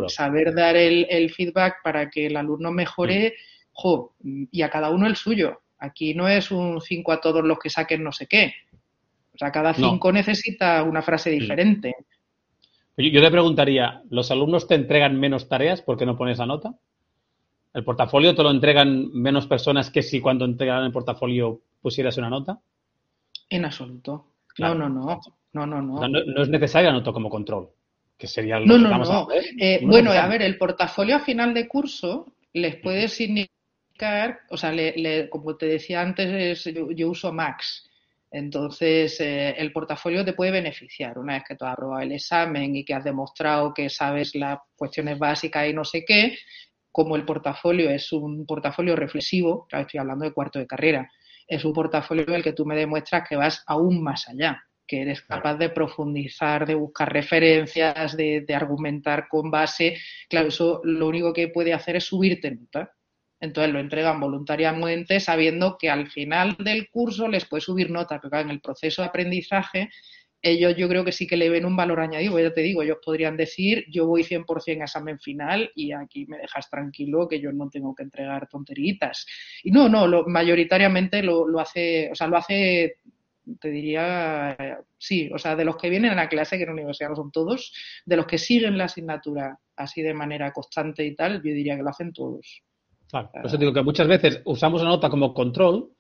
saber 0.09 0.55
dar 0.55 0.77
el, 0.77 1.31
feedback 1.31 1.77
para 1.83 2.11
que 2.11 2.27
el 2.27 2.37
alumno 2.37 2.71
mejore, 2.71 3.35
mm. 3.83 4.45
y 4.51 4.63
a 4.63 4.71
cada 4.71 4.91
uno 4.91 5.07
el 5.07 5.17
suyo. 5.17 5.61
Aquí 5.79 6.15
no 6.15 6.29
es 6.29 6.51
un 6.51 6.81
5 6.81 7.13
a 7.13 7.21
todos 7.21 7.45
los 7.45 7.59
que 7.59 7.69
saquen 7.69 8.03
no 8.03 8.13
sé 8.13 8.27
qué. 8.27 8.55
O 9.35 9.39
sea, 9.39 9.51
cada 9.51 9.75
cinco 9.75 10.13
necesita 10.13 10.83
una 10.85 11.03
frase 11.03 11.31
diferente. 11.31 11.93
Yo 12.97 13.21
te 13.21 13.31
preguntaría, 13.31 14.03
¿los 14.11 14.31
alumnos 14.31 14.69
te 14.69 14.77
entregan 14.77 15.19
menos 15.19 15.49
tareas 15.49 15.83
porque 15.83 16.07
no 16.07 16.17
pones 16.17 16.39
la 16.39 16.47
nota? 16.47 16.75
¿El 17.73 17.83
portafolio 17.83 18.35
te 18.37 18.43
lo 18.45 18.51
entregan 18.51 19.13
menos 19.13 19.49
personas 19.49 19.91
que 19.91 20.03
si 20.03 20.21
cuando 20.21 20.45
entregan 20.45 20.85
el 20.85 20.93
portafolio 20.93 21.61
pusieras 21.83 22.17
una 22.19 22.31
nota? 22.31 22.61
En 23.51 23.65
absoluto. 23.65 24.27
No, 24.59 24.75
no, 24.75 24.89
no. 24.89 25.21
No, 25.53 25.67
no, 25.67 25.83
no. 25.83 26.09
no. 26.09 26.43
es 26.43 26.49
necesaria 26.49 26.91
la 26.91 26.99
nota 26.99 27.13
como 27.13 27.31
control, 27.31 27.69
que 28.17 28.27
sería 28.27 28.59
lo 28.59 28.67
no, 28.67 28.75
que 28.75 28.81
no, 28.81 28.99
no. 28.99 29.29
Eh, 29.33 29.81
bueno, 29.83 30.13
a 30.13 30.27
ver, 30.29 30.43
el 30.43 30.57
portafolio 30.59 31.17
a 31.17 31.21
final 31.21 31.55
de 31.55 31.69
curso 31.69 32.33
les 32.53 32.77
puede 32.77 33.09
significar, 33.09 34.41
o 34.51 34.57
sea, 34.57 34.73
como 35.31 35.57
te 35.57 35.67
decía 35.67 36.01
antes, 36.01 36.65
yo, 36.65 37.11
uso 37.11 37.33
Max. 37.33 37.89
Entonces, 38.37 39.21
eh, 39.21 39.51
el 39.59 39.71
portafolio 39.71 40.25
te 40.25 40.33
puede 40.33 40.51
beneficiar 40.51 41.21
una 41.21 41.35
vez 41.35 41.45
que 41.47 41.55
tú 41.55 41.67
has 41.67 41.75
aprobado 41.75 42.03
el 42.03 42.11
examen 42.11 42.75
y 42.75 42.85
que 42.85 42.93
has 42.93 43.05
demostrado 43.05 43.73
que 43.73 43.89
sabes 43.89 44.35
las 44.35 44.59
cuestiones 44.75 45.21
básicas 45.21 45.69
y 45.69 45.73
no 45.73 45.85
sé 45.85 46.05
qué, 46.05 46.37
como 46.91 47.15
el 47.15 47.25
portafolio 47.25 47.89
es 47.91 48.13
un 48.13 48.45
portafolio 48.45 48.97
reflexivo, 48.97 49.69
claro, 49.69 49.87
estoy 49.87 50.01
hablando 50.01 50.25
de 50.25 50.33
cuarto 50.33 50.59
de 50.59 50.67
carrera, 50.67 51.09
es 51.47 51.65
un 51.65 51.73
portafolio 51.73 52.25
en 52.27 52.35
el 52.35 52.43
que 52.43 52.53
tú 52.53 52.67
me 52.67 52.75
demuestras 52.75 53.29
que 53.29 53.37
vas 53.37 53.63
aún 53.69 54.03
más 54.03 54.29
allá, 54.29 54.65
que 54.85 55.03
eres 55.03 55.23
capaz 55.23 55.55
de 55.55 55.69
profundizar, 55.69 56.67
de 56.67 56.75
buscar 56.75 57.13
referencias, 57.13 58.17
de, 58.17 58.45
argumentar 58.53 59.29
con 59.29 59.49
base. 59.49 59.97
Claro, 60.29 60.49
eso 60.49 60.81
lo 60.83 61.07
único 61.07 61.33
que 61.33 61.47
puede 61.47 61.73
hacer 61.73 61.95
es 61.95 62.05
subirte 62.05 62.51
nota. 62.51 62.94
Entonces 63.45 63.73
lo 63.73 63.79
entregan 63.79 64.19
voluntariamente 64.21 65.21
sabiendo 65.21 65.77
que 65.79 65.91
al 65.91 66.11
final 66.11 66.57
del 66.59 66.89
curso 66.89 67.29
les 67.29 67.45
puede 67.45 67.61
subir 67.61 67.91
nota, 67.91 68.19
pero 68.21 68.41
en 68.41 68.51
el 68.51 68.61
proceso 68.61 69.03
de 69.03 69.09
aprendizaje 69.09 69.91
ellos 70.41 70.77
yo 70.77 70.89
creo 70.89 71.05
que 71.05 71.13
sí 71.13 71.27
que 71.27 71.39
le 71.39 71.49
ven 71.49 71.65
un 71.65 71.77
valor 71.77 72.01
añadido. 72.01 72.39
Ya 72.39 72.53
te 72.53 72.61
digo, 72.61 72.83
ellos 72.83 72.99
podrían 73.03 73.37
decir, 73.37 73.85
yo 73.91 74.07
voy 74.07 74.23
100% 74.23 74.81
a 74.81 74.85
examen 74.85 75.19
final 75.19 75.71
y 75.75 75.93
aquí 75.93 76.27
me 76.27 76.39
dejas 76.39 76.69
tranquilo 76.69 77.27
que 77.29 77.41
yo 77.41 77.51
no 77.53 77.71
tengo 77.71 77.95
que 77.95 78.03
entregar 78.03 78.49
tonteritas. 78.49 79.27
Y 79.63 79.71
no, 79.71 79.89
no, 79.89 80.07
lo, 80.07 80.27
mayoritariamente 80.27 81.23
lo, 81.23 81.49
lo 81.49 81.61
hace, 81.61 82.11
o 82.13 82.15
sea, 82.15 82.27
lo 82.27 82.37
hace 82.37 82.97
te 83.61 83.71
diría, 83.71 84.57
sí, 84.97 85.31
o 85.35 85.39
sea, 85.39 85.55
de 85.55 85.67
los 85.67 85.77
que 85.77 85.91
vienen 85.91 86.13
a 86.13 86.15
la 86.15 86.29
clase, 86.29 86.57
que 86.57 86.63
en 86.63 86.69
la 86.69 86.75
universidad 86.75 87.11
no 87.11 87.17
son 87.17 87.31
todos, 87.31 87.75
de 88.07 88.17
los 88.17 88.27
que 88.27 88.39
siguen 88.39 88.79
la 88.79 88.85
asignatura 88.85 89.59
así 89.77 90.01
de 90.03 90.15
manera 90.15 90.53
constante 90.53 91.05
y 91.05 91.15
tal, 91.15 91.43
yo 91.43 91.53
diría 91.53 91.77
que 91.77 91.83
lo 91.83 91.91
hacen 91.91 92.13
todos. 92.13 92.63
Claro, 93.15 93.31
por 93.31 93.47
eso 93.47 93.57
digo 93.59 93.73
que 93.73 93.83
muchas 93.85 94.09
veces 94.09 94.43
usamos 94.45 94.83
la 94.83 94.89
nota 94.89 95.09
como 95.09 95.35
control 95.35 95.91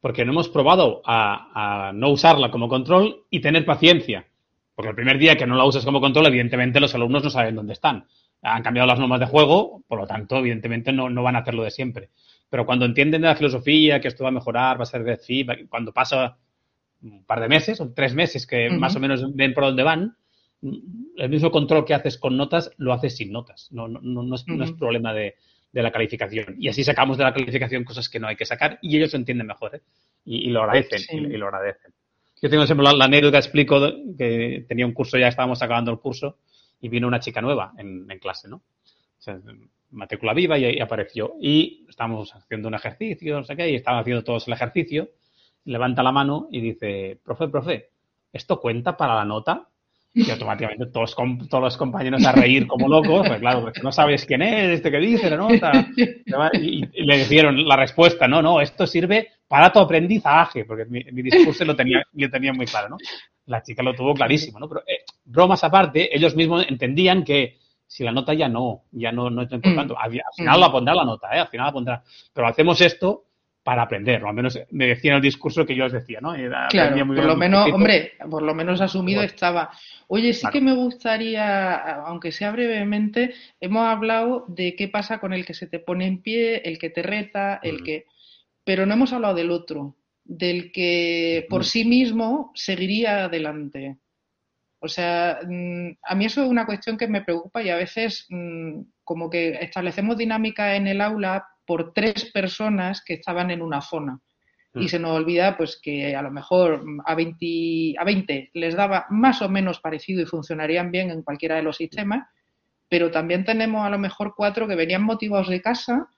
porque 0.00 0.24
no 0.24 0.30
hemos 0.30 0.48
probado 0.48 1.02
a, 1.04 1.90
no 1.96 2.10
usarla 2.10 2.52
como 2.52 2.68
control 2.68 3.24
y 3.28 3.40
tener 3.40 3.64
paciencia. 3.64 4.28
Porque 4.76 4.90
el 4.90 4.94
primer 4.94 5.18
día 5.18 5.34
que 5.34 5.48
no 5.48 5.56
la 5.56 5.64
usas 5.64 5.84
como 5.84 6.00
control, 6.00 6.26
evidentemente 6.26 6.78
los 6.78 6.94
alumnos 6.94 7.24
no 7.24 7.30
saben 7.30 7.56
dónde 7.56 7.72
están. 7.72 8.06
Han 8.42 8.62
cambiado 8.62 8.86
las 8.86 9.00
normas 9.00 9.18
de 9.18 9.26
juego, 9.26 9.82
por 9.88 9.98
lo 9.98 10.06
tanto, 10.06 10.36
evidentemente 10.36 10.92
no, 10.92 11.10
no 11.10 11.24
van 11.24 11.34
a 11.34 11.40
hacerlo 11.40 11.64
de 11.64 11.72
siempre. 11.72 12.10
Pero 12.48 12.66
cuando 12.66 12.84
entienden 12.84 13.22
de 13.22 13.28
la 13.28 13.34
filosofía, 13.34 14.00
que 14.00 14.06
esto 14.06 14.22
va 14.22 14.28
a 14.28 14.32
mejorar, 14.32 14.78
va 14.78 14.84
a 14.84 14.86
ser 14.86 15.02
de 15.02 15.16
feedback, 15.16 15.68
cuando 15.68 15.92
pasa 15.92 16.36
un 17.02 17.24
par 17.24 17.40
de 17.40 17.48
meses 17.48 17.80
o 17.80 17.92
tres 17.92 18.14
meses 18.14 18.46
que 18.46 18.70
más 18.70 18.94
o 18.94 19.00
menos 19.00 19.34
ven 19.34 19.54
por 19.54 19.64
dónde 19.64 19.82
van, 19.82 20.16
el 21.16 21.30
mismo 21.30 21.50
control 21.50 21.84
que 21.84 21.94
haces 21.94 22.16
con 22.16 22.36
notas 22.36 22.70
lo 22.76 22.92
haces 22.92 23.16
sin 23.16 23.32
notas. 23.32 23.68
No, 23.72 23.88
no, 23.88 24.00
no, 24.00 24.34
es, 24.34 24.72
problema 24.78 25.12
de, 25.12 25.34
la 25.82 25.90
calificación. 25.90 26.56
Y 26.58 26.68
así 26.68 26.84
sacamos 26.84 27.18
de 27.18 27.24
la 27.24 27.32
calificación 27.32 27.84
cosas 27.84 28.08
que 28.08 28.20
no 28.20 28.28
hay 28.28 28.36
que 28.36 28.44
sacar 28.44 28.78
y 28.82 28.96
ellos 28.96 29.12
lo 29.12 29.18
entienden 29.18 29.46
mejor 29.46 29.76
¿eh? 29.76 29.80
y, 30.24 30.50
lo 30.50 30.62
agradecen. 30.62 31.32
Y, 31.32 31.36
lo 31.36 31.46
agradecen. 31.46 31.92
Yo 32.40 32.50
tengo 32.50 32.66
siempre 32.66 32.86
la, 32.92 33.04
anécdota, 33.04 33.38
explico 33.38 33.80
que 34.16 34.64
tenía 34.68 34.86
un 34.86 34.92
curso, 34.92 35.18
ya 35.18 35.28
estábamos 35.28 35.62
acabando 35.62 35.90
el 35.90 35.98
curso 35.98 36.38
y 36.80 36.88
vino 36.88 37.08
una 37.08 37.20
chica 37.20 37.40
nueva 37.40 37.72
en, 37.78 38.06
clase, 38.18 38.48
¿no? 38.48 38.62
matrícula 39.90 40.34
viva 40.34 40.58
y, 40.58 40.80
apareció. 40.80 41.34
Y 41.40 41.86
estábamos 41.88 42.34
haciendo 42.34 42.68
un 42.68 42.74
ejercicio, 42.74 43.38
no 43.38 43.44
sé 43.44 43.56
qué, 43.56 43.70
y 43.70 43.74
estaban 43.76 44.00
haciendo 44.00 44.22
todos 44.22 44.46
el 44.46 44.54
ejercicio 44.54 45.08
levanta 45.64 46.02
la 46.02 46.12
mano 46.12 46.48
y 46.50 46.60
dice, 46.60 47.18
profe, 47.24 47.48
profe, 47.48 47.90
¿esto 48.32 48.60
cuenta 48.60 48.96
para 48.96 49.14
la 49.14 49.24
nota? 49.24 49.68
Y 50.16 50.30
automáticamente 50.30 50.86
todos, 50.86 51.16
todos 51.50 51.64
los 51.64 51.76
compañeros 51.76 52.24
a 52.24 52.30
reír 52.30 52.68
como 52.68 52.88
locos, 52.88 53.26
pues 53.26 53.40
claro, 53.40 53.72
no 53.82 53.90
sabes 53.90 54.24
quién 54.24 54.42
es, 54.42 54.76
este 54.76 54.88
que 54.92 54.98
dice 54.98 55.28
la 55.28 55.36
nota. 55.36 55.88
Y, 56.54 56.86
le 57.04 57.18
dijeron 57.18 57.66
la 57.66 57.76
respuesta, 57.76 58.28
no, 58.28 58.40
no, 58.40 58.60
esto 58.60 58.86
sirve 58.86 59.28
para 59.48 59.72
tu 59.72 59.80
aprendizaje, 59.80 60.64
porque 60.64 60.84
mi, 60.84 61.22
discurso 61.22 61.64
lo 61.64 61.74
tenía, 61.74 62.04
yo 62.12 62.30
tenía 62.30 62.52
muy 62.52 62.66
claro, 62.66 62.90
¿no? 62.90 62.96
La 63.46 63.62
chica 63.62 63.82
lo 63.82 63.92
tuvo 63.92 64.14
clarísimo, 64.14 64.60
¿no? 64.60 64.68
Pero 64.68 64.82
eh, 64.86 65.04
bromas 65.24 65.64
aparte, 65.64 66.16
ellos 66.16 66.36
mismos 66.36 66.64
entendían 66.68 67.24
que 67.24 67.58
si 67.86 68.04
la 68.04 68.12
nota 68.12 68.34
ya 68.34 68.48
no, 68.48 68.84
ya 68.92 69.10
no, 69.10 69.30
no 69.30 69.42
es 69.42 69.50
importante. 69.50 69.94
Mm. 69.94 69.96
Al, 69.98 70.10
final 70.36 70.60
la 70.60 70.72
pondrá 70.72 70.94
la 70.94 71.04
nota, 71.04 71.28
¿eh? 71.34 71.40
Al 71.40 71.48
final 71.48 71.66
la 71.66 71.72
pondrá. 71.72 72.04
Pero 72.32 72.46
hacemos 72.46 72.80
esto 72.80 73.24
para 73.64 73.82
aprender, 73.82 74.22
o 74.22 74.28
al 74.28 74.34
menos 74.34 74.58
me 74.72 74.86
decían 74.86 75.16
el 75.16 75.22
discurso 75.22 75.64
que 75.64 75.74
yo 75.74 75.86
os 75.86 75.92
decía, 75.92 76.20
¿no? 76.20 76.34
claro, 76.68 77.06
por 77.06 77.24
lo 77.24 77.34
menos, 77.34 77.72
hombre, 77.72 78.12
por 78.30 78.42
lo 78.42 78.54
menos 78.54 78.82
asumido 78.82 79.22
estaba. 79.22 79.70
Oye, 80.06 80.34
sí 80.34 80.46
que 80.52 80.60
me 80.60 80.74
gustaría, 80.74 81.76
aunque 82.04 82.30
sea 82.30 82.52
brevemente, 82.52 83.32
hemos 83.58 83.86
hablado 83.86 84.44
de 84.48 84.76
qué 84.76 84.88
pasa 84.88 85.18
con 85.18 85.32
el 85.32 85.46
que 85.46 85.54
se 85.54 85.66
te 85.66 85.78
pone 85.78 86.06
en 86.06 86.20
pie, 86.20 86.58
el 86.58 86.78
que 86.78 86.90
te 86.90 87.02
reta, 87.02 87.58
el 87.62 87.82
que... 87.82 88.04
Pero 88.64 88.84
no 88.84 88.94
hemos 88.94 89.14
hablado 89.14 89.34
del 89.34 89.50
otro, 89.50 89.96
del 90.24 90.70
que 90.70 91.46
por 91.48 91.64
sí 91.64 91.86
mismo 91.86 92.52
seguiría 92.54 93.24
adelante. 93.24 93.96
O 94.78 94.88
sea, 94.88 95.38
mm, 95.42 95.96
a 96.02 96.14
mí 96.14 96.26
eso 96.26 96.44
es 96.44 96.50
una 96.50 96.66
cuestión 96.66 96.98
que 96.98 97.08
me 97.08 97.22
preocupa 97.22 97.62
y 97.62 97.70
a 97.70 97.76
veces 97.76 98.26
mm, 98.28 98.80
como 99.04 99.30
que 99.30 99.54
establecemos 99.62 100.18
dinámica 100.18 100.76
en 100.76 100.86
el 100.86 101.00
aula 101.00 101.46
por 101.66 101.92
tres 101.92 102.30
personas 102.32 103.02
que 103.04 103.14
estaban 103.14 103.50
en 103.50 103.62
una 103.62 103.80
zona. 103.80 104.20
Y 104.74 104.84
mm. 104.84 104.88
se 104.88 104.98
nos 104.98 105.12
olvida 105.12 105.56
pues 105.56 105.78
que 105.80 106.16
a 106.16 106.22
lo 106.22 106.30
mejor 106.30 106.84
a 107.04 107.14
20, 107.14 107.94
a 107.98 108.04
20 108.04 108.50
les 108.54 108.74
daba 108.74 109.06
más 109.10 109.40
o 109.42 109.48
menos 109.48 109.80
parecido 109.80 110.22
y 110.22 110.26
funcionarían 110.26 110.90
bien 110.90 111.10
en 111.10 111.22
cualquiera 111.22 111.56
de 111.56 111.62
los 111.62 111.76
sistemas, 111.76 112.28
pero 112.88 113.10
también 113.10 113.44
tenemos 113.44 113.86
a 113.86 113.90
lo 113.90 113.98
mejor 113.98 114.34
cuatro 114.36 114.68
que 114.68 114.76
venían 114.76 115.02
motivados 115.02 115.48
de 115.48 115.62
casa. 115.62 116.08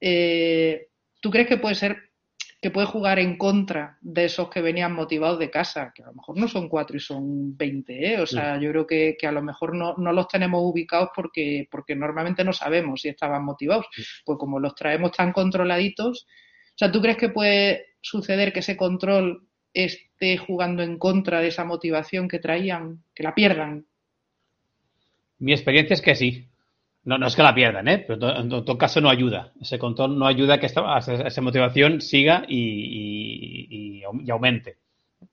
Eh, 0.00 0.88
¿Tú 1.20 1.30
crees 1.30 1.48
que 1.48 1.56
puede 1.56 1.74
ser 1.74 2.07
que 2.60 2.70
puede 2.72 2.88
jugar 2.88 3.20
en 3.20 3.38
contra 3.38 3.98
de 4.00 4.24
esos 4.24 4.50
que 4.50 4.60
venían 4.60 4.92
motivados 4.92 5.38
de 5.38 5.50
casa, 5.50 5.92
que 5.94 6.02
a 6.02 6.06
lo 6.06 6.14
mejor 6.14 6.36
no 6.36 6.48
son 6.48 6.68
cuatro 6.68 6.96
y 6.96 7.00
son 7.00 7.56
veinte, 7.56 8.14
¿eh? 8.14 8.20
O 8.20 8.26
sea, 8.26 8.58
yo 8.58 8.70
creo 8.70 8.86
que, 8.86 9.16
a 9.22 9.32
lo 9.32 9.42
mejor 9.42 9.76
no, 9.76 9.94
no, 9.96 10.12
los 10.12 10.26
tenemos 10.26 10.60
ubicados 10.64 11.10
porque, 11.14 11.68
porque 11.70 11.94
normalmente 11.94 12.42
no 12.42 12.52
sabemos 12.52 13.02
si 13.02 13.10
estaban 13.10 13.44
motivados. 13.44 13.86
Pues 14.24 14.38
como 14.38 14.58
los 14.58 14.74
traemos 14.74 15.12
tan 15.12 15.32
controladitos, 15.32 16.26
o 16.26 16.78
sea, 16.78 16.90
¿tú 16.90 17.00
crees 17.00 17.16
que 17.16 17.28
puede 17.28 17.86
suceder 18.00 18.52
que 18.52 18.60
ese 18.60 18.76
control 18.76 19.46
esté 19.72 20.36
jugando 20.36 20.82
en 20.82 20.98
contra 20.98 21.40
de 21.40 21.48
esa 21.48 21.64
motivación 21.64 22.26
que 22.26 22.40
traían, 22.40 23.04
que 23.14 23.22
la 23.22 23.36
pierdan? 23.36 23.86
Mi 25.38 25.52
experiencia 25.52 25.94
es 25.94 26.02
que 26.02 26.16
sí. 26.16 26.47
No, 27.08 27.16
no 27.16 27.26
es 27.26 27.34
que 27.34 27.42
la 27.42 27.54
pierdan, 27.54 27.88
¿eh? 27.88 28.04
pero 28.06 28.36
en 28.36 28.50
todo 28.50 28.76
caso 28.76 29.00
no 29.00 29.08
ayuda. 29.08 29.50
Ese 29.58 29.78
control 29.78 30.18
no 30.18 30.26
ayuda 30.26 30.56
a 30.56 30.60
que 30.60 30.66
esa 30.66 31.40
motivación 31.40 32.02
siga 32.02 32.44
y, 32.46 34.02
aumente. 34.30 34.76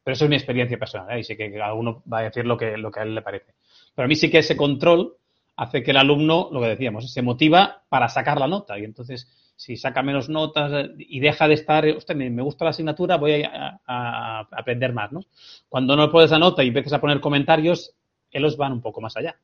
Pero 0.02 0.14
eso 0.14 0.24
es 0.24 0.30
mi 0.30 0.38
experiencia 0.38 0.80
personal, 0.80 1.18
¿eh? 1.18 1.20
y 1.20 1.26
sé 1.26 1.36
que 1.36 1.52
cada 1.52 1.74
uno 1.74 2.02
va 2.12 2.20
a 2.20 2.22
decir 2.22 2.46
lo 2.46 2.56
que, 2.56 2.78
lo 2.78 2.90
que 2.90 3.02
a 3.02 3.04
él 3.04 3.14
le 3.14 3.22
parece. 3.22 3.56
Pero 3.94 4.06
a 4.06 4.08
mí 4.08 4.16
sí 4.16 4.32
que 4.32 4.38
ese 4.38 4.56
control 4.56 5.18
hace 5.58 5.84
que 5.84 5.92
el 5.92 5.98
alumno, 5.98 6.48
lo 6.50 6.62
que 6.62 6.70
decíamos, 6.70 7.12
se 7.12 7.22
motiva 7.22 7.84
para 7.90 8.08
sacar 8.08 8.40
la 8.40 8.48
nota. 8.48 8.80
Y 8.80 8.86
entonces, 8.86 9.28
si 9.58 9.76
saca 9.76 10.02
menos 10.02 10.30
notas 10.30 10.72
eh, 10.72 10.96
y 10.98 11.20
deja 11.20 11.46
de 11.46 11.56
estar, 11.56 11.86
usted 11.88 12.16
me, 12.16 12.42
gusta 12.42 12.64
la 12.64 12.70
asignatura, 12.70 13.18
voy 13.18 13.44
a, 13.44 14.48
aprender 14.50 14.94
más, 14.94 15.12
¿no? 15.12 15.20
Cuando 15.68 15.98
no 15.98 16.10
pones 16.10 16.32
la 16.32 16.40
nota 16.40 16.64
y 16.64 16.68
empiezas 16.68 16.94
a 16.94 17.02
poner 17.02 17.20
comentarios, 17.20 17.94
ellos 18.32 18.56
van 18.56 18.72
un 18.72 18.82
poco 18.82 19.02
más 19.02 19.18
allá 19.18 19.36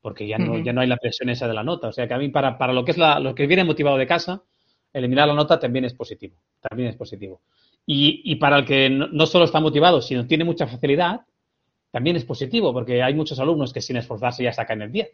porque 0.00 0.26
ya 0.26 0.38
no, 0.38 0.58
ya 0.58 0.72
no 0.72 0.80
hay 0.80 0.86
la 0.86 0.96
presión 0.96 1.28
esa 1.28 1.46
de 1.46 1.54
la 1.54 1.62
nota. 1.62 1.88
O 1.88 1.92
sea 1.92 2.08
que 2.08 2.14
a 2.14 2.18
mí, 2.18 2.28
para, 2.28 2.56
para 2.56 2.72
lo 2.72 2.84
que 2.84 2.92
es 2.92 2.98
la, 2.98 3.20
lo 3.20 3.34
que 3.34 3.46
viene 3.46 3.64
motivado 3.64 3.96
de 3.96 4.06
casa, 4.06 4.42
eliminar 4.92 5.28
la 5.28 5.34
nota 5.34 5.58
también 5.58 5.84
es 5.84 5.94
positivo. 5.94 6.36
También 6.60 6.88
es 6.88 6.96
positivo. 6.96 7.42
Y, 7.86 8.22
y 8.24 8.36
para 8.36 8.58
el 8.58 8.64
que 8.64 8.88
no, 8.90 9.26
solo 9.26 9.44
está 9.44 9.60
motivado, 9.60 10.00
sino 10.00 10.26
tiene 10.26 10.44
mucha 10.44 10.66
facilidad, 10.66 11.22
también 11.90 12.16
es 12.16 12.24
positivo, 12.24 12.72
porque 12.72 13.02
hay 13.02 13.14
muchos 13.14 13.38
alumnos 13.40 13.72
que 13.72 13.80
sin 13.80 13.96
esforzarse 13.96 14.44
ya 14.44 14.52
sacan 14.52 14.82
el 14.82 14.92
10. 14.92 15.10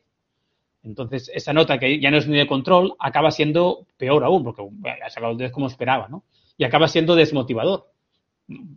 Entonces, 0.85 1.31
esa 1.35 1.53
nota 1.53 1.79
que 1.79 1.99
ya 1.99 2.11
no 2.11 2.19
es 2.19 2.29
ni 2.29 2.37
de 2.37 2.47
control 2.47 2.95
acaba 3.01 3.31
siendo 3.31 3.87
peor 3.97 4.23
aún, 4.25 4.45
porque 4.45 4.63
ha 5.03 5.11
sacado 5.11 5.33
el 5.33 5.39
10 5.39 5.53
como 5.53 5.67
esperaba, 5.67 6.07
¿no? 6.09 6.25
Y 6.57 6.65
acaba 6.65 6.87
siendo 6.87 7.17
desmotivador, 7.17 7.91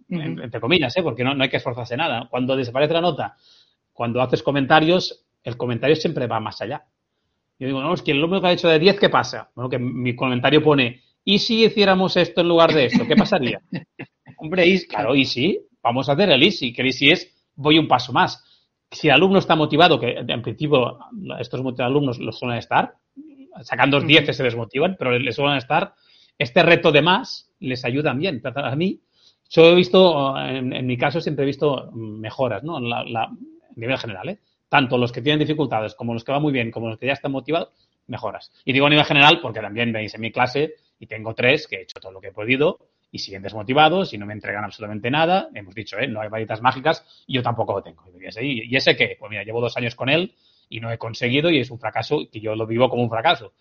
entre 0.09 0.59
comillas, 0.59 0.95
¿eh? 0.97 1.03
porque 1.03 1.23
no, 1.23 1.33
no 1.33 1.43
hay 1.43 1.49
que 1.49 1.57
esforzarse 1.57 1.95
nada. 1.95 2.27
Cuando 2.29 2.55
desaparece 2.55 2.93
la 2.93 3.01
nota, 3.01 3.37
cuando 3.93 4.21
haces 4.21 4.41
comentarios, 4.41 5.25
el 5.49 5.57
comentario 5.57 5.95
siempre 5.95 6.27
va 6.27 6.39
más 6.39 6.61
allá. 6.61 6.85
Yo 7.59 7.67
digo, 7.67 7.81
no, 7.81 7.93
es 7.93 8.01
que 8.01 8.11
el 8.11 8.21
número 8.21 8.41
que 8.41 8.47
ha 8.47 8.51
hecho 8.53 8.69
de 8.69 8.79
10, 8.79 8.99
¿qué 8.99 9.09
pasa? 9.09 9.51
Bueno, 9.53 9.69
que 9.69 9.77
mi 9.77 10.15
comentario 10.15 10.63
pone, 10.63 11.01
¿y 11.25 11.39
si 11.39 11.65
hiciéramos 11.65 12.15
esto 12.15 12.41
en 12.41 12.47
lugar 12.47 12.73
de 12.73 12.85
esto? 12.85 13.05
¿Qué 13.05 13.15
pasaría? 13.15 13.61
Hombre, 14.37 14.65
y, 14.65 14.87
claro, 14.87 15.15
y 15.15 15.25
sí, 15.25 15.59
vamos 15.83 16.07
a 16.07 16.13
hacer 16.13 16.29
el 16.29 16.41
easy, 16.41 16.71
que 16.71 16.81
el 16.81 16.87
easy 16.87 17.11
es, 17.11 17.35
voy 17.55 17.77
un 17.77 17.87
paso 17.87 18.13
más. 18.13 18.43
Si 18.89 19.07
el 19.07 19.13
alumno 19.13 19.39
está 19.39 19.55
motivado, 19.55 19.99
que 19.99 20.15
en 20.17 20.41
principio 20.41 20.97
estos 21.39 21.61
alumnos 21.79 22.17
los 22.19 22.39
suelen 22.39 22.57
estar, 22.57 22.95
sacando 23.61 23.99
10 23.99 24.35
se 24.35 24.43
desmotivan, 24.43 24.95
pero 24.97 25.17
les 25.19 25.35
suelen 25.35 25.57
estar, 25.57 25.93
este 26.37 26.63
reto 26.63 26.91
de 26.91 27.01
más 27.01 27.51
les 27.59 27.83
ayuda 27.83 28.13
bien. 28.13 28.41
A 28.55 28.75
mí, 28.75 29.01
yo 29.49 29.65
he 29.65 29.75
visto, 29.75 30.37
en, 30.37 30.87
mi 30.87 30.97
caso 30.97 31.19
siempre 31.19 31.43
he 31.43 31.47
visto 31.47 31.91
mejoras, 31.93 32.63
¿no? 32.63 32.79
La, 32.79 33.03
la, 33.03 33.23
a 33.23 33.31
nivel 33.75 33.97
general, 33.97 34.29
¿eh? 34.29 34.39
Tanto 34.69 34.97
los 34.97 35.11
que 35.11 35.21
tienen 35.21 35.39
dificultades 35.39 35.95
como 35.95 36.13
los 36.13 36.23
que 36.23 36.31
van 36.31 36.41
muy 36.41 36.53
bien, 36.53 36.71
como 36.71 36.87
los 36.87 36.97
que 36.97 37.07
ya 37.07 37.13
están 37.13 37.31
motivados, 37.31 37.69
mejoras. 38.07 38.51
Y 38.63 38.73
digo 38.73 38.85
a 38.85 38.89
nivel 38.89 39.05
general 39.05 39.39
porque 39.41 39.59
también 39.59 39.91
veis 39.91 40.13
en 40.15 40.21
mi 40.21 40.31
clase 40.31 40.75
y 40.99 41.07
tengo 41.07 41.33
tres 41.33 41.67
que 41.67 41.77
he 41.77 41.81
hecho 41.81 41.99
todo 41.99 42.11
lo 42.11 42.21
que 42.21 42.27
he 42.27 42.31
podido 42.31 42.79
y 43.11 43.19
siguen 43.19 43.41
desmotivados 43.41 44.13
y 44.13 44.17
no 44.17 44.25
me 44.25 44.33
entregan 44.33 44.63
absolutamente 44.63 45.09
nada. 45.09 45.49
Hemos 45.53 45.73
dicho, 45.73 45.97
¿eh? 45.97 46.07
no 46.07 46.21
hay 46.21 46.29
varitas 46.29 46.61
mágicas 46.61 47.03
y 47.25 47.33
yo 47.33 47.41
tampoco 47.41 47.73
lo 47.73 47.81
tengo. 47.81 48.03
¿Y 48.19 48.75
ese 48.75 48.95
qué? 48.95 49.17
Pues 49.19 49.29
mira, 49.29 49.43
llevo 49.43 49.61
dos 49.61 49.75
años 49.77 49.95
con 49.95 50.09
él 50.09 50.33
y 50.69 50.79
no 50.79 50.91
he 50.91 50.97
conseguido 50.97 51.49
y 51.49 51.59
es 51.59 51.71
un 51.71 51.79
fracaso 51.79 52.19
que 52.31 52.39
yo 52.39 52.55
lo 52.55 52.67
vivo 52.67 52.89
como 52.89 53.03
un 53.03 53.09
fracaso. 53.09 53.53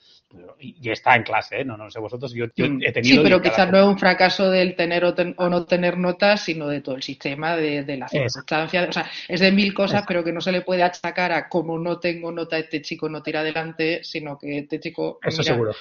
y 0.61 0.91
está 0.91 1.17
en 1.17 1.23
clase, 1.23 1.61
¿eh? 1.61 1.65
no, 1.65 1.77
no 1.77 1.91
sé 1.91 1.99
vosotros, 1.99 2.35
yo, 2.35 2.47
mm. 2.47 2.83
he 2.83 2.93
tenido... 2.93 3.17
Sí, 3.17 3.21
pero 3.23 3.41
quizás 3.41 3.71
no 3.71 3.79
es 3.79 3.85
un 3.85 3.99
fracaso 3.99 4.51
del 4.51 4.77
tener 4.77 5.05
o, 5.05 5.15
no 5.49 5.65
tener 5.65 5.97
notas, 5.97 6.45
sino 6.45 6.69
de 6.69 6.83
todo 6.83 6.97
el 6.97 7.03
sistema, 7.03 7.57
de, 7.57 7.83
de 7.83 7.97
la 7.97 8.09
circunstancia. 8.09 8.87
O 8.89 8.93
sea, 8.93 9.11
es 9.27 9.41
de 9.41 9.51
mil 9.51 9.73
cosas, 9.73 10.05
pero 10.07 10.23
que 10.23 10.33
no 10.33 10.43
se 10.43 10.53
le 10.53 10.61
puede 10.61 10.83
achacar 10.83 11.33
a 11.33 11.49
como 11.49 11.79
no 11.79 11.99
tengo 11.99 12.31
nota, 12.31 12.59
este 12.59 12.83
chico 12.83 13.09
no 13.09 13.23
tira 13.23 13.41
adelante, 13.41 14.05
sino 14.05 14.39
que 14.39 14.59
este 14.59 14.79
chico... 14.79 15.19
Eso 15.23 15.43
seguro 15.43 15.73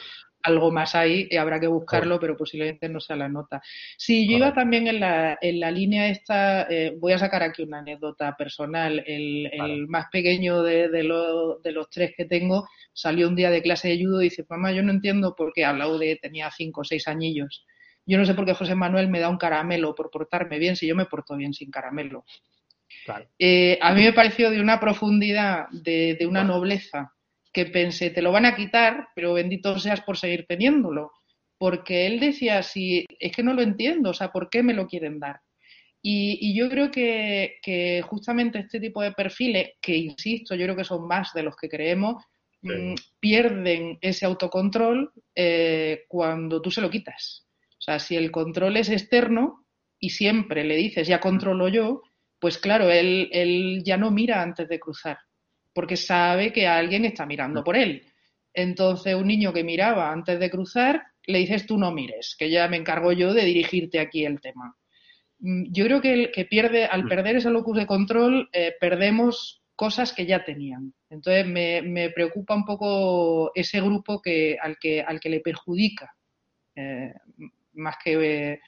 algo 0.48 0.72
más 0.72 0.96
ahí, 0.96 1.27
y 1.30 1.36
habrá 1.36 1.60
que 1.60 1.68
buscarlo, 1.68 2.20
pero 2.20 2.38
posiblemente 2.38 2.88
no 2.89 3.00
sea 3.00 3.16
la 3.16 3.27
nota. 3.27 3.62
Sí, 3.98 4.27
yo 4.30 4.38
iba 4.38 4.54
también 4.54 4.88
en 4.88 5.00
la, 5.00 5.38
en 5.42 5.60
la 5.60 5.72
línea 5.72 6.08
esta, 6.10 6.63
eh, 6.70 6.96
voy 6.98 7.13
a 7.13 7.20
sacar 7.20 7.44
aquí 7.44 7.63
una 7.63 7.80
anécdota 7.80 8.36
personal, 8.36 9.04
el, 9.06 9.50
el 9.51 9.88
más 9.88 10.08
pequeño 10.12 10.63
de, 10.63 10.89
de, 10.89 11.04
de, 11.63 11.72
los 11.72 11.89
tres 11.89 12.13
que 12.16 12.25
tengo 12.25 12.68
salió 12.94 13.27
un 13.27 13.36
día 13.36 13.51
de 13.51 13.62
clase 13.62 13.89
de 13.89 14.04
judo 14.04 14.22
y 14.22 14.30
dice, 14.30 14.46
mamá, 14.50 14.72
yo 14.72 14.84
no 14.84 14.92
entiendo 14.92 15.36
por 15.36 15.51
qué 15.54 15.66
hablado 15.66 16.00
de 16.00 16.16
tenía 16.16 16.50
cinco 16.51 16.82
o 16.82 16.84
seis 16.84 17.08
añillos. 17.08 17.66
Yo 18.06 18.18
no 18.18 18.25
sé 18.25 18.34
por 18.34 18.46
qué 18.46 18.54
José 18.54 18.74
Manuel 18.74 19.10
me 19.10 19.20
da 19.20 19.30
un 19.30 19.38
caramelo 19.38 19.94
por 19.94 20.10
portarme 20.10 20.60
bien 20.60 20.77
si 20.77 20.88
yo 20.88 20.96
me 20.96 21.06
porto 21.06 21.36
bien 21.36 21.54
sin 21.54 21.70
caramelo. 21.70 22.24
Eh, 23.38 23.77
a 23.82 23.94
mí 23.94 24.01
me 24.04 24.13
pareció 24.13 24.50
de 24.50 24.62
una 24.62 24.80
profundidad, 24.80 25.68
de, 25.72 26.16
de 26.18 26.25
una 26.25 26.46
nobleza 26.46 27.16
que 27.58 27.66
pensé, 27.66 28.12
te 28.12 28.22
lo 28.22 28.32
van 28.32 28.46
a 28.46 28.56
quitar, 28.56 29.08
pero 29.16 29.34
bendito 29.34 29.80
seas 29.80 30.02
por 30.02 30.16
seguir 30.16 30.46
teniéndolo. 30.48 31.12
Porque 31.58 32.06
él 32.06 32.20
decía, 32.20 32.62
si 32.62 33.04
es 33.20 33.32
que 33.32 33.42
no 33.42 33.56
lo 33.56 33.64
entiendo, 33.64 34.12
o 34.12 34.14
sea, 34.14 34.32
¿por 34.32 34.52
qué 34.52 34.62
me 34.62 34.76
lo 34.76 34.86
quieren 34.86 35.20
dar? 35.20 35.42
Y, 36.00 36.56
yo 36.56 36.70
creo 36.70 36.92
que, 36.92 38.04
justamente 38.06 38.60
este 38.60 38.80
tipo 38.80 39.02
de 39.02 39.12
perfiles, 39.12 39.72
que 39.82 39.98
insisto, 39.98 40.54
yo 40.54 40.66
creo 40.66 40.76
que 40.76 40.84
son 40.84 41.08
más 41.08 41.34
de 41.34 41.42
los 41.42 41.56
que 41.56 41.68
creemos, 41.68 42.24
mm, 42.62 42.94
pierden 43.20 43.98
ese 44.02 44.28
autocontrol 44.28 45.12
eh, 45.34 46.04
cuando 46.08 46.62
tú 46.62 46.70
se 46.70 46.82
lo 46.82 46.92
quitas. 46.92 47.48
O 47.72 47.82
sea, 47.82 47.98
si 47.98 48.16
el 48.16 48.30
control 48.30 48.78
es 48.78 48.90
externo 48.90 49.66
y 50.00 50.12
siempre 50.12 50.64
le 50.64 50.76
dices, 50.76 51.08
ya 51.08 51.20
controlo 51.20 51.70
yo, 51.70 52.04
pues 52.40 52.60
claro, 52.60 52.92
él, 52.92 53.30
él 53.32 53.82
ya 53.84 53.98
no 53.98 54.12
mira 54.12 54.44
antes 54.44 54.70
de 54.70 54.80
cruzar 54.80 55.18
porque 55.77 55.96
sabe 55.96 56.51
que 56.51 56.65
alguien 56.65 57.05
está 57.05 57.27
mirando 57.27 57.63
por 57.63 57.77
él. 57.77 58.01
Entonces, 58.51 59.13
un 59.13 59.27
niño 59.27 59.53
que 59.53 59.63
miraba 59.63 60.12
antes 60.12 60.39
de 60.39 60.50
cruzar, 60.50 61.03
le 61.27 61.38
dices 61.38 61.67
tú 61.67 61.77
no 61.77 61.91
mires, 61.91 62.36
que 62.36 62.50
ya 62.50 62.67
me 62.67 62.77
encargo 62.77 63.12
yo 63.12 63.31
de 63.31 63.46
dirigirte 63.46 64.00
aquí 64.00 64.25
el 64.25 64.41
tema. 64.41 64.75
Mm, 65.38 65.65
yo 65.72 65.86
creo 65.86 66.01
que, 66.01 66.13
el, 66.13 66.31
que 66.31 66.46
pierde, 66.46 66.86
al 66.86 67.03
mm. 67.03 67.07
perder 67.07 67.36
ese 67.36 67.51
locus 67.51 67.77
de 67.77 67.86
control, 67.86 68.50
eh, 68.53 68.74
perdemos 68.79 69.62
cosas 69.75 70.13
que 70.13 70.25
ya 70.25 70.43
tenían. 70.43 70.96
Entonces, 71.12 71.46
me, 71.46 72.10
preocupa 72.10 72.55
un 72.55 72.65
poco 72.65 73.51
ese 73.53 73.79
grupo 73.79 74.19
que, 74.19 74.57
al, 74.60 74.79
que, 74.79 75.03
al 75.03 75.19
que 75.19 75.29
le 75.29 75.41
perjudica, 75.41 76.12
eh, 76.75 77.13
más 77.74 77.98
que, 78.03 78.62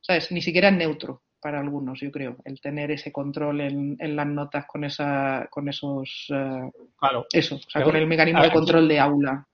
¿sabes? 0.00 0.32
Ni 0.32 0.42
siquiera 0.42 0.70
es 0.70 0.74
neutro 0.74 1.22
para 1.40 1.60
algunos, 1.60 2.00
yo 2.00 2.10
creo, 2.10 2.36
el 2.44 2.60
tener 2.60 2.90
ese 2.90 3.12
control 3.12 3.60
en, 3.60 3.96
en 3.98 4.16
las 4.16 4.26
notas 4.26 4.66
con 4.66 4.84
esa, 4.84 5.46
con 5.50 5.68
esos, 5.68 6.26
eh, 6.30 6.70
claro. 6.98 7.26
eso, 7.32 7.56
o 7.56 7.70
sea, 7.70 7.82
con 7.82 7.96
el 7.96 8.06
mecanismo 8.06 8.42
de 8.42 8.50
control 8.50 8.88
de 8.88 9.00
aula. 9.00 9.46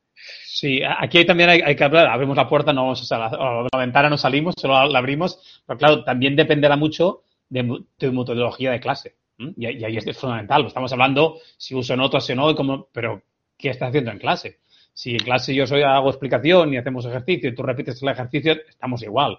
Sí, 0.45 0.81
aquí 0.85 1.25
también 1.25 1.51
hay, 1.51 1.77
que 1.77 1.85
hablar, 1.85 2.07
abrimos 2.07 2.37
la 2.37 2.49
puerta, 2.49 2.73
no 2.73 2.83
vamos 2.83 3.11
a 3.13 3.19
la, 3.19 3.67
la, 3.73 3.79
ventana 3.79 4.09
no 4.09 4.17
salimos, 4.17 4.55
solo 4.57 4.87
la 4.89 4.99
abrimos, 4.99 5.63
pero 5.67 5.79
claro, 5.79 6.05
también 6.05 6.37
dependerá 6.37 6.77
mucho 6.77 7.23
de 7.49 7.85
tu 7.99 8.13
metodología 8.13 8.71
de 8.71 8.81
clase. 8.81 9.17
Y, 9.39 9.67
ahí 9.67 9.97
es 9.97 10.19
fundamental. 10.19 10.67
Estamos 10.67 10.93
hablando 10.93 11.39
si 11.57 11.75
uso 11.75 11.97
notas 11.97 12.29
o 12.31 12.35
no, 12.35 12.51
y 12.51 12.55
cómo, 12.55 12.89
pero 12.93 13.23
¿qué 13.59 13.71
estás 13.71 13.89
haciendo 13.89 14.11
en 14.11 14.19
clase? 14.19 14.61
Si 14.95 15.11
en 15.11 15.19
clase 15.19 15.53
yo 15.53 15.67
soy 15.67 15.83
hago 15.83 16.09
explicación 16.09 16.73
y 16.73 16.77
hacemos 16.77 17.05
ejercicio 17.05 17.51
y 17.51 17.55
tú 17.55 17.65
repites 17.65 18.01
el 18.01 18.09
ejercicio, 18.11 18.57
estamos 18.69 19.03
igual. 19.03 19.39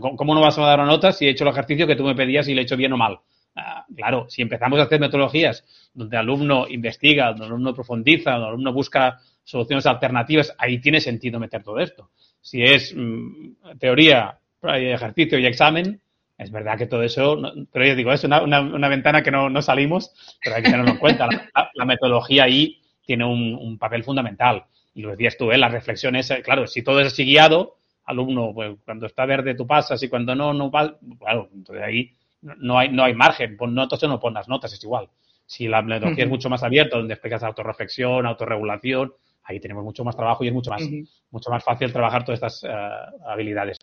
¿Cómo 0.00 0.34
no 0.34 0.40
vas 0.40 0.58
a 0.58 0.62
dar 0.62 0.80
una 0.80 0.88
nota 0.88 1.12
si 1.12 1.26
he 1.26 1.30
hecho 1.30 1.44
el 1.44 1.50
ejercicio 1.50 1.86
que 1.86 1.94
tú 1.94 2.02
me 2.02 2.16
pedías 2.16 2.48
y 2.48 2.54
lo 2.54 2.60
he 2.60 2.64
hecho 2.64 2.76
bien 2.76 2.92
o 2.92 2.96
mal? 2.96 3.20
Ah, 3.54 3.86
claro, 3.94 4.26
si 4.28 4.42
empezamos 4.42 4.80
a 4.80 4.82
hacer 4.82 4.98
metodologías 4.98 5.64
donde 5.94 6.16
el 6.16 6.22
alumno 6.22 6.66
investiga, 6.68 7.28
donde 7.28 7.44
el 7.44 7.52
alumno 7.52 7.72
profundiza, 7.72 8.32
donde 8.32 8.46
el 8.46 8.52
alumno 8.54 8.72
busca 8.72 9.20
soluciones 9.44 9.86
alternativas, 9.86 10.52
ahí 10.58 10.80
tiene 10.80 11.00
sentido 11.00 11.38
meter 11.38 11.62
todo 11.62 11.78
esto. 11.78 12.10
Si 12.40 12.62
es 12.62 12.92
mm, 12.94 13.78
teoría, 13.78 14.38
ejercicio 14.60 15.38
y 15.38 15.46
examen, 15.46 16.00
es 16.36 16.50
verdad 16.50 16.76
que 16.76 16.86
todo 16.86 17.04
eso, 17.04 17.40
pero 17.72 17.86
yo 17.86 17.94
digo, 17.94 18.12
es 18.12 18.24
una, 18.24 18.42
una, 18.42 18.88
ventana 18.88 19.22
que 19.22 19.30
no, 19.30 19.48
no, 19.48 19.62
salimos, 19.62 20.12
pero 20.42 20.56
hay 20.56 20.62
que 20.62 20.70
tenerlo 20.70 20.90
en 20.90 20.98
cuenta. 20.98 21.28
La, 21.74 21.84
metodología 21.84 22.44
ahí 22.44 22.82
tiene 23.06 23.24
un, 23.24 23.54
un 23.54 23.78
papel 23.78 24.02
fundamental 24.02 24.66
y 24.96 25.02
lo 25.02 25.10
decías 25.10 25.36
tú, 25.36 25.52
¿eh? 25.52 25.58
las 25.58 25.70
reflexiones, 25.70 26.32
claro, 26.42 26.66
si 26.66 26.82
todo 26.82 27.00
es 27.00 27.08
así 27.08 27.26
guiado, 27.26 27.76
alumno, 28.06 28.52
pues 28.54 28.78
cuando 28.82 29.04
está 29.04 29.26
verde 29.26 29.54
tú 29.54 29.66
pasas 29.66 30.02
y 30.02 30.08
cuando 30.08 30.34
no, 30.34 30.54
no 30.54 30.70
pasas, 30.70 30.96
claro, 31.18 31.50
entonces 31.52 31.84
ahí 31.84 32.12
no 32.40 32.78
hay, 32.78 32.88
no 32.88 33.04
hay 33.04 33.12
margen, 33.12 33.58
pon 33.58 33.74
notas 33.74 34.02
o 34.02 34.08
no 34.08 34.18
pon 34.18 34.32
las 34.32 34.48
notas, 34.48 34.72
es 34.72 34.82
igual. 34.82 35.10
Si 35.44 35.68
la 35.68 35.82
metodología 35.82 36.24
es 36.24 36.30
mucho 36.30 36.48
más 36.48 36.62
abierta, 36.62 36.96
donde 36.96 37.12
explicas 37.12 37.42
autorreflexión, 37.42 38.24
autorregulación, 38.24 39.12
ahí 39.44 39.60
tenemos 39.60 39.84
mucho 39.84 40.02
más 40.02 40.16
trabajo 40.16 40.44
y 40.44 40.48
es 40.48 40.54
mucho 40.54 40.70
más, 40.70 40.82
mucho 41.30 41.50
más 41.50 41.62
fácil 41.62 41.92
trabajar 41.92 42.24
todas 42.24 42.38
estas 42.42 42.62
uh, 42.64 43.28
habilidades. 43.30 43.78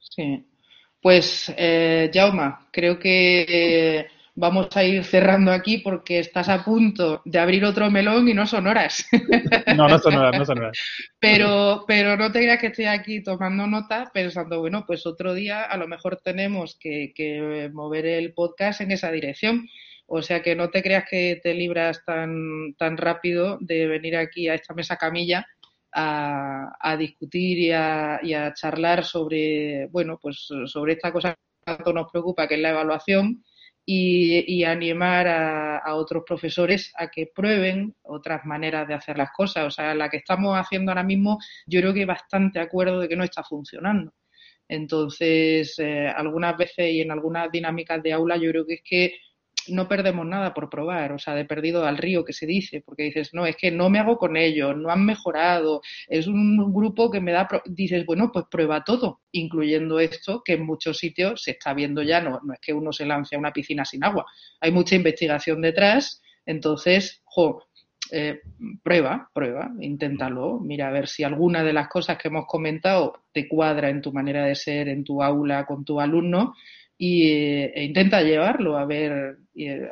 Sí. 0.00 0.44
Pues, 1.00 1.54
eh, 1.56 2.10
Jauma, 2.12 2.66
creo 2.72 2.98
que 2.98 4.08
vamos 4.36 4.68
a 4.76 4.84
ir 4.84 5.02
cerrando 5.02 5.50
aquí 5.50 5.78
porque 5.78 6.18
estás 6.18 6.48
a 6.50 6.62
punto 6.62 7.22
de 7.24 7.38
abrir 7.38 7.64
otro 7.64 7.90
melón 7.90 8.28
y 8.28 8.34
no 8.34 8.46
son 8.46 8.66
horas. 8.66 9.08
No, 9.76 9.88
no 9.88 9.98
son 9.98 10.14
horas, 10.14 10.38
no 10.38 10.44
son 10.44 10.58
horas. 10.58 10.78
Pero, 11.18 11.84
pero 11.86 12.16
no 12.16 12.30
te 12.30 12.40
creas 12.40 12.60
que 12.60 12.68
estoy 12.68 12.84
aquí 12.84 13.22
tomando 13.22 13.66
nota 13.66 14.10
pensando, 14.12 14.60
bueno, 14.60 14.84
pues 14.86 15.06
otro 15.06 15.34
día 15.34 15.62
a 15.62 15.76
lo 15.76 15.88
mejor 15.88 16.20
tenemos 16.22 16.78
que, 16.78 17.12
que 17.14 17.70
mover 17.72 18.06
el 18.06 18.32
podcast 18.32 18.80
en 18.82 18.92
esa 18.92 19.10
dirección. 19.10 19.66
O 20.06 20.22
sea 20.22 20.42
que 20.42 20.54
no 20.54 20.70
te 20.70 20.82
creas 20.82 21.04
que 21.10 21.40
te 21.42 21.54
libras 21.54 22.04
tan, 22.04 22.74
tan 22.78 22.96
rápido 22.96 23.58
de 23.60 23.86
venir 23.86 24.16
aquí 24.16 24.48
a 24.48 24.54
esta 24.54 24.72
mesa 24.72 24.96
camilla 24.96 25.46
a, 25.92 26.76
a 26.78 26.96
discutir 26.96 27.58
y 27.58 27.72
a, 27.72 28.20
y 28.22 28.34
a 28.34 28.52
charlar 28.54 29.04
sobre, 29.04 29.86
bueno, 29.86 30.18
pues 30.20 30.46
sobre 30.66 30.92
esta 30.92 31.12
cosa 31.12 31.34
que 31.34 31.74
tanto 31.74 31.92
nos 31.92 32.10
preocupa, 32.10 32.46
que 32.46 32.54
es 32.54 32.60
la 32.60 32.70
evaluación 32.70 33.42
y, 33.88 34.64
animar 34.64 35.28
a, 35.28 35.94
otros 35.94 36.24
profesores 36.26 36.92
a 36.96 37.08
que 37.08 37.30
prueben 37.32 37.94
otras 38.02 38.44
maneras 38.44 38.88
de 38.88 38.94
hacer 38.94 39.16
las 39.16 39.30
cosas. 39.30 39.64
O 39.66 39.70
sea, 39.70 39.94
la 39.94 40.08
que 40.10 40.16
estamos 40.18 40.58
haciendo 40.58 40.90
ahora 40.90 41.04
mismo, 41.04 41.38
yo 41.66 41.80
creo 41.80 41.94
que 41.94 42.04
bastante 42.04 42.58
acuerdo 42.58 43.00
de 43.00 43.08
que 43.08 43.16
no 43.16 43.24
está 43.24 43.44
funcionando. 43.44 44.12
Entonces, 44.68 45.78
eh, 45.78 46.08
algunas 46.08 46.56
veces 46.56 46.92
y 46.92 47.00
en 47.00 47.12
algunas 47.12 47.50
dinámicas 47.52 48.02
de 48.02 48.12
aula, 48.12 48.36
yo 48.36 48.50
creo 48.50 48.66
que 48.66 48.74
es 48.74 48.82
que 48.84 49.14
no 49.68 49.88
perdemos 49.88 50.26
nada 50.26 50.54
por 50.54 50.70
probar, 50.70 51.12
o 51.12 51.18
sea, 51.18 51.34
de 51.34 51.44
perdido 51.44 51.86
al 51.86 51.98
río 51.98 52.24
que 52.24 52.32
se 52.32 52.46
dice, 52.46 52.82
porque 52.84 53.04
dices, 53.04 53.32
no, 53.32 53.46
es 53.46 53.56
que 53.56 53.70
no 53.70 53.90
me 53.90 53.98
hago 53.98 54.18
con 54.18 54.36
ellos, 54.36 54.76
no 54.76 54.90
han 54.90 55.04
mejorado, 55.04 55.82
es 56.08 56.26
un 56.26 56.72
grupo 56.72 57.10
que 57.10 57.20
me 57.20 57.32
da, 57.32 57.48
dices, 57.66 58.04
bueno, 58.06 58.30
pues 58.32 58.46
prueba 58.50 58.84
todo, 58.84 59.20
incluyendo 59.32 60.00
esto 60.00 60.42
que 60.44 60.54
en 60.54 60.66
muchos 60.66 60.98
sitios 60.98 61.42
se 61.42 61.52
está 61.52 61.74
viendo 61.74 62.02
ya, 62.02 62.20
no, 62.20 62.40
es 62.52 62.60
que 62.60 62.72
uno 62.72 62.92
se 62.92 63.06
lance 63.06 63.36
a 63.36 63.38
una 63.38 63.52
piscina 63.52 63.84
sin 63.84 64.04
agua, 64.04 64.26
hay 64.60 64.72
mucha 64.72 64.94
investigación 64.94 65.60
detrás, 65.60 66.22
entonces, 66.44 67.22
jo, 67.24 67.64
eh, 68.12 68.40
prueba, 68.84 69.28
prueba, 69.34 69.72
inténtalo, 69.80 70.60
mira 70.60 70.88
a 70.88 70.92
ver 70.92 71.08
si 71.08 71.24
alguna 71.24 71.64
de 71.64 71.72
las 71.72 71.88
cosas 71.88 72.16
que 72.18 72.28
hemos 72.28 72.46
comentado 72.46 73.24
te 73.32 73.48
cuadra 73.48 73.90
en 73.90 74.00
tu 74.00 74.12
manera 74.12 74.44
de 74.44 74.54
ser, 74.54 74.88
en 74.88 75.02
tu 75.02 75.22
aula, 75.22 75.66
con 75.66 75.84
tu 75.84 76.00
alumno, 76.00 76.54
y, 76.98 77.28
e 77.28 77.84
intenta 77.84 78.22
llevarlo 78.22 78.78
a 78.78 78.86
ver, 78.86 79.38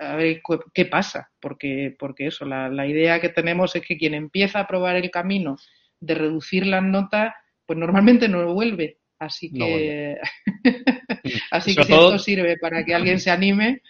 a 0.01 0.17
ver 0.17 0.41
qué 0.73 0.87
pasa, 0.87 1.31
porque, 1.41 1.95
porque 1.99 2.29
eso, 2.29 2.45
la, 2.45 2.69
la, 2.69 2.87
idea 2.87 3.21
que 3.21 3.29
tenemos 3.29 3.77
es 3.77 3.83
que 3.83 3.99
quien 3.99 4.15
empieza 4.15 4.61
a 4.61 4.67
probar 4.67 4.97
el 4.97 5.11
camino 5.11 5.57
de 6.01 6.15
reducir 6.15 6.67
las 6.67 6.83
notas, 6.83 7.35
pues 7.67 7.79
normalmente 7.79 8.29
no 8.29 8.43
lo 8.43 8.55
vuelve. 8.55 8.99
Así 9.19 9.53
que, 9.53 10.19
así 11.51 11.75
que 11.75 11.85
si 11.85 11.93
esto 11.93 12.19
sirve 12.19 12.59
para 12.59 12.85
que 12.85 12.95
alguien 12.95 13.21
se 13.21 13.31
anime, 13.31 13.83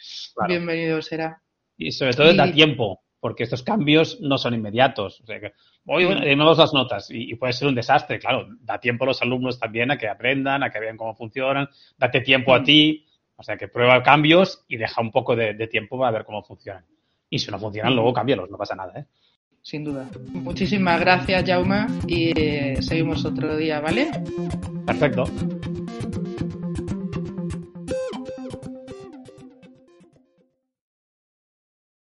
bienvenido 0.47 1.03
será. 1.03 1.43
Y 1.77 1.91
sobre 1.93 2.15
todo 2.15 2.33
da 2.35 2.53
tiempo, 2.53 3.03
porque 3.19 3.45
estos 3.45 3.63
cambios 3.63 4.21
no 4.21 4.39
son 4.39 4.55
inmediatos. 4.55 5.21
O 5.23 5.27
sea 5.27 5.41
que, 5.41 5.53
hoy 5.87 6.07
tenemos 6.21 6.59
las 6.59 6.73
notas 6.73 7.09
y, 7.11 7.35
puede 7.35 7.53
ser 7.53 7.69
un 7.69 7.75
desastre, 7.75 8.19
claro. 8.19 8.49
Da 8.61 8.79
tiempo 8.79 9.05
a 9.05 9.09
los 9.09 9.23
alumnos 9.23 9.59
también 9.59 9.91
a 9.91 9.99
que 9.99 10.09
aprendan, 10.09 10.63
a 10.63 10.71
que 10.71 10.81
vean 10.81 10.97
cómo 10.97 11.15
funcionan. 11.15 11.69
Date 11.99 12.21
tiempo 12.21 12.55
a 12.55 12.61
mm. 12.61 12.65
ti. 12.65 13.07
O 13.37 13.43
sea 13.43 13.57
que 13.57 13.69
prueba 13.69 14.03
cambios 14.03 14.65
y 14.69 14.77
deja 14.77 15.01
un 15.01 15.11
poco 15.11 15.35
de, 15.35 15.55
tiempo 15.67 15.99
para 15.99 16.13
ver 16.13 16.25
cómo 16.25 16.43
funcionan. 16.43 16.85
Y 17.29 17.39
si 17.39 17.51
no 17.51 17.59
funcionan, 17.59 17.95
luego 17.95 18.13
cámbialos, 18.13 18.49
no 18.49 18.57
pasa 18.57 18.77
nada, 18.77 18.93
¿eh? 18.97 19.05
Sin 19.61 19.83
duda. 19.83 20.09
Muchísimas 20.29 21.01
gracias, 21.01 21.43
Jauma, 21.45 21.87
y 22.07 22.39
eh, 22.39 22.77
seguimos 22.83 23.25
otro 23.25 23.57
día, 23.57 23.81
¿vale? 23.81 24.11
Perfecto. 24.87 25.25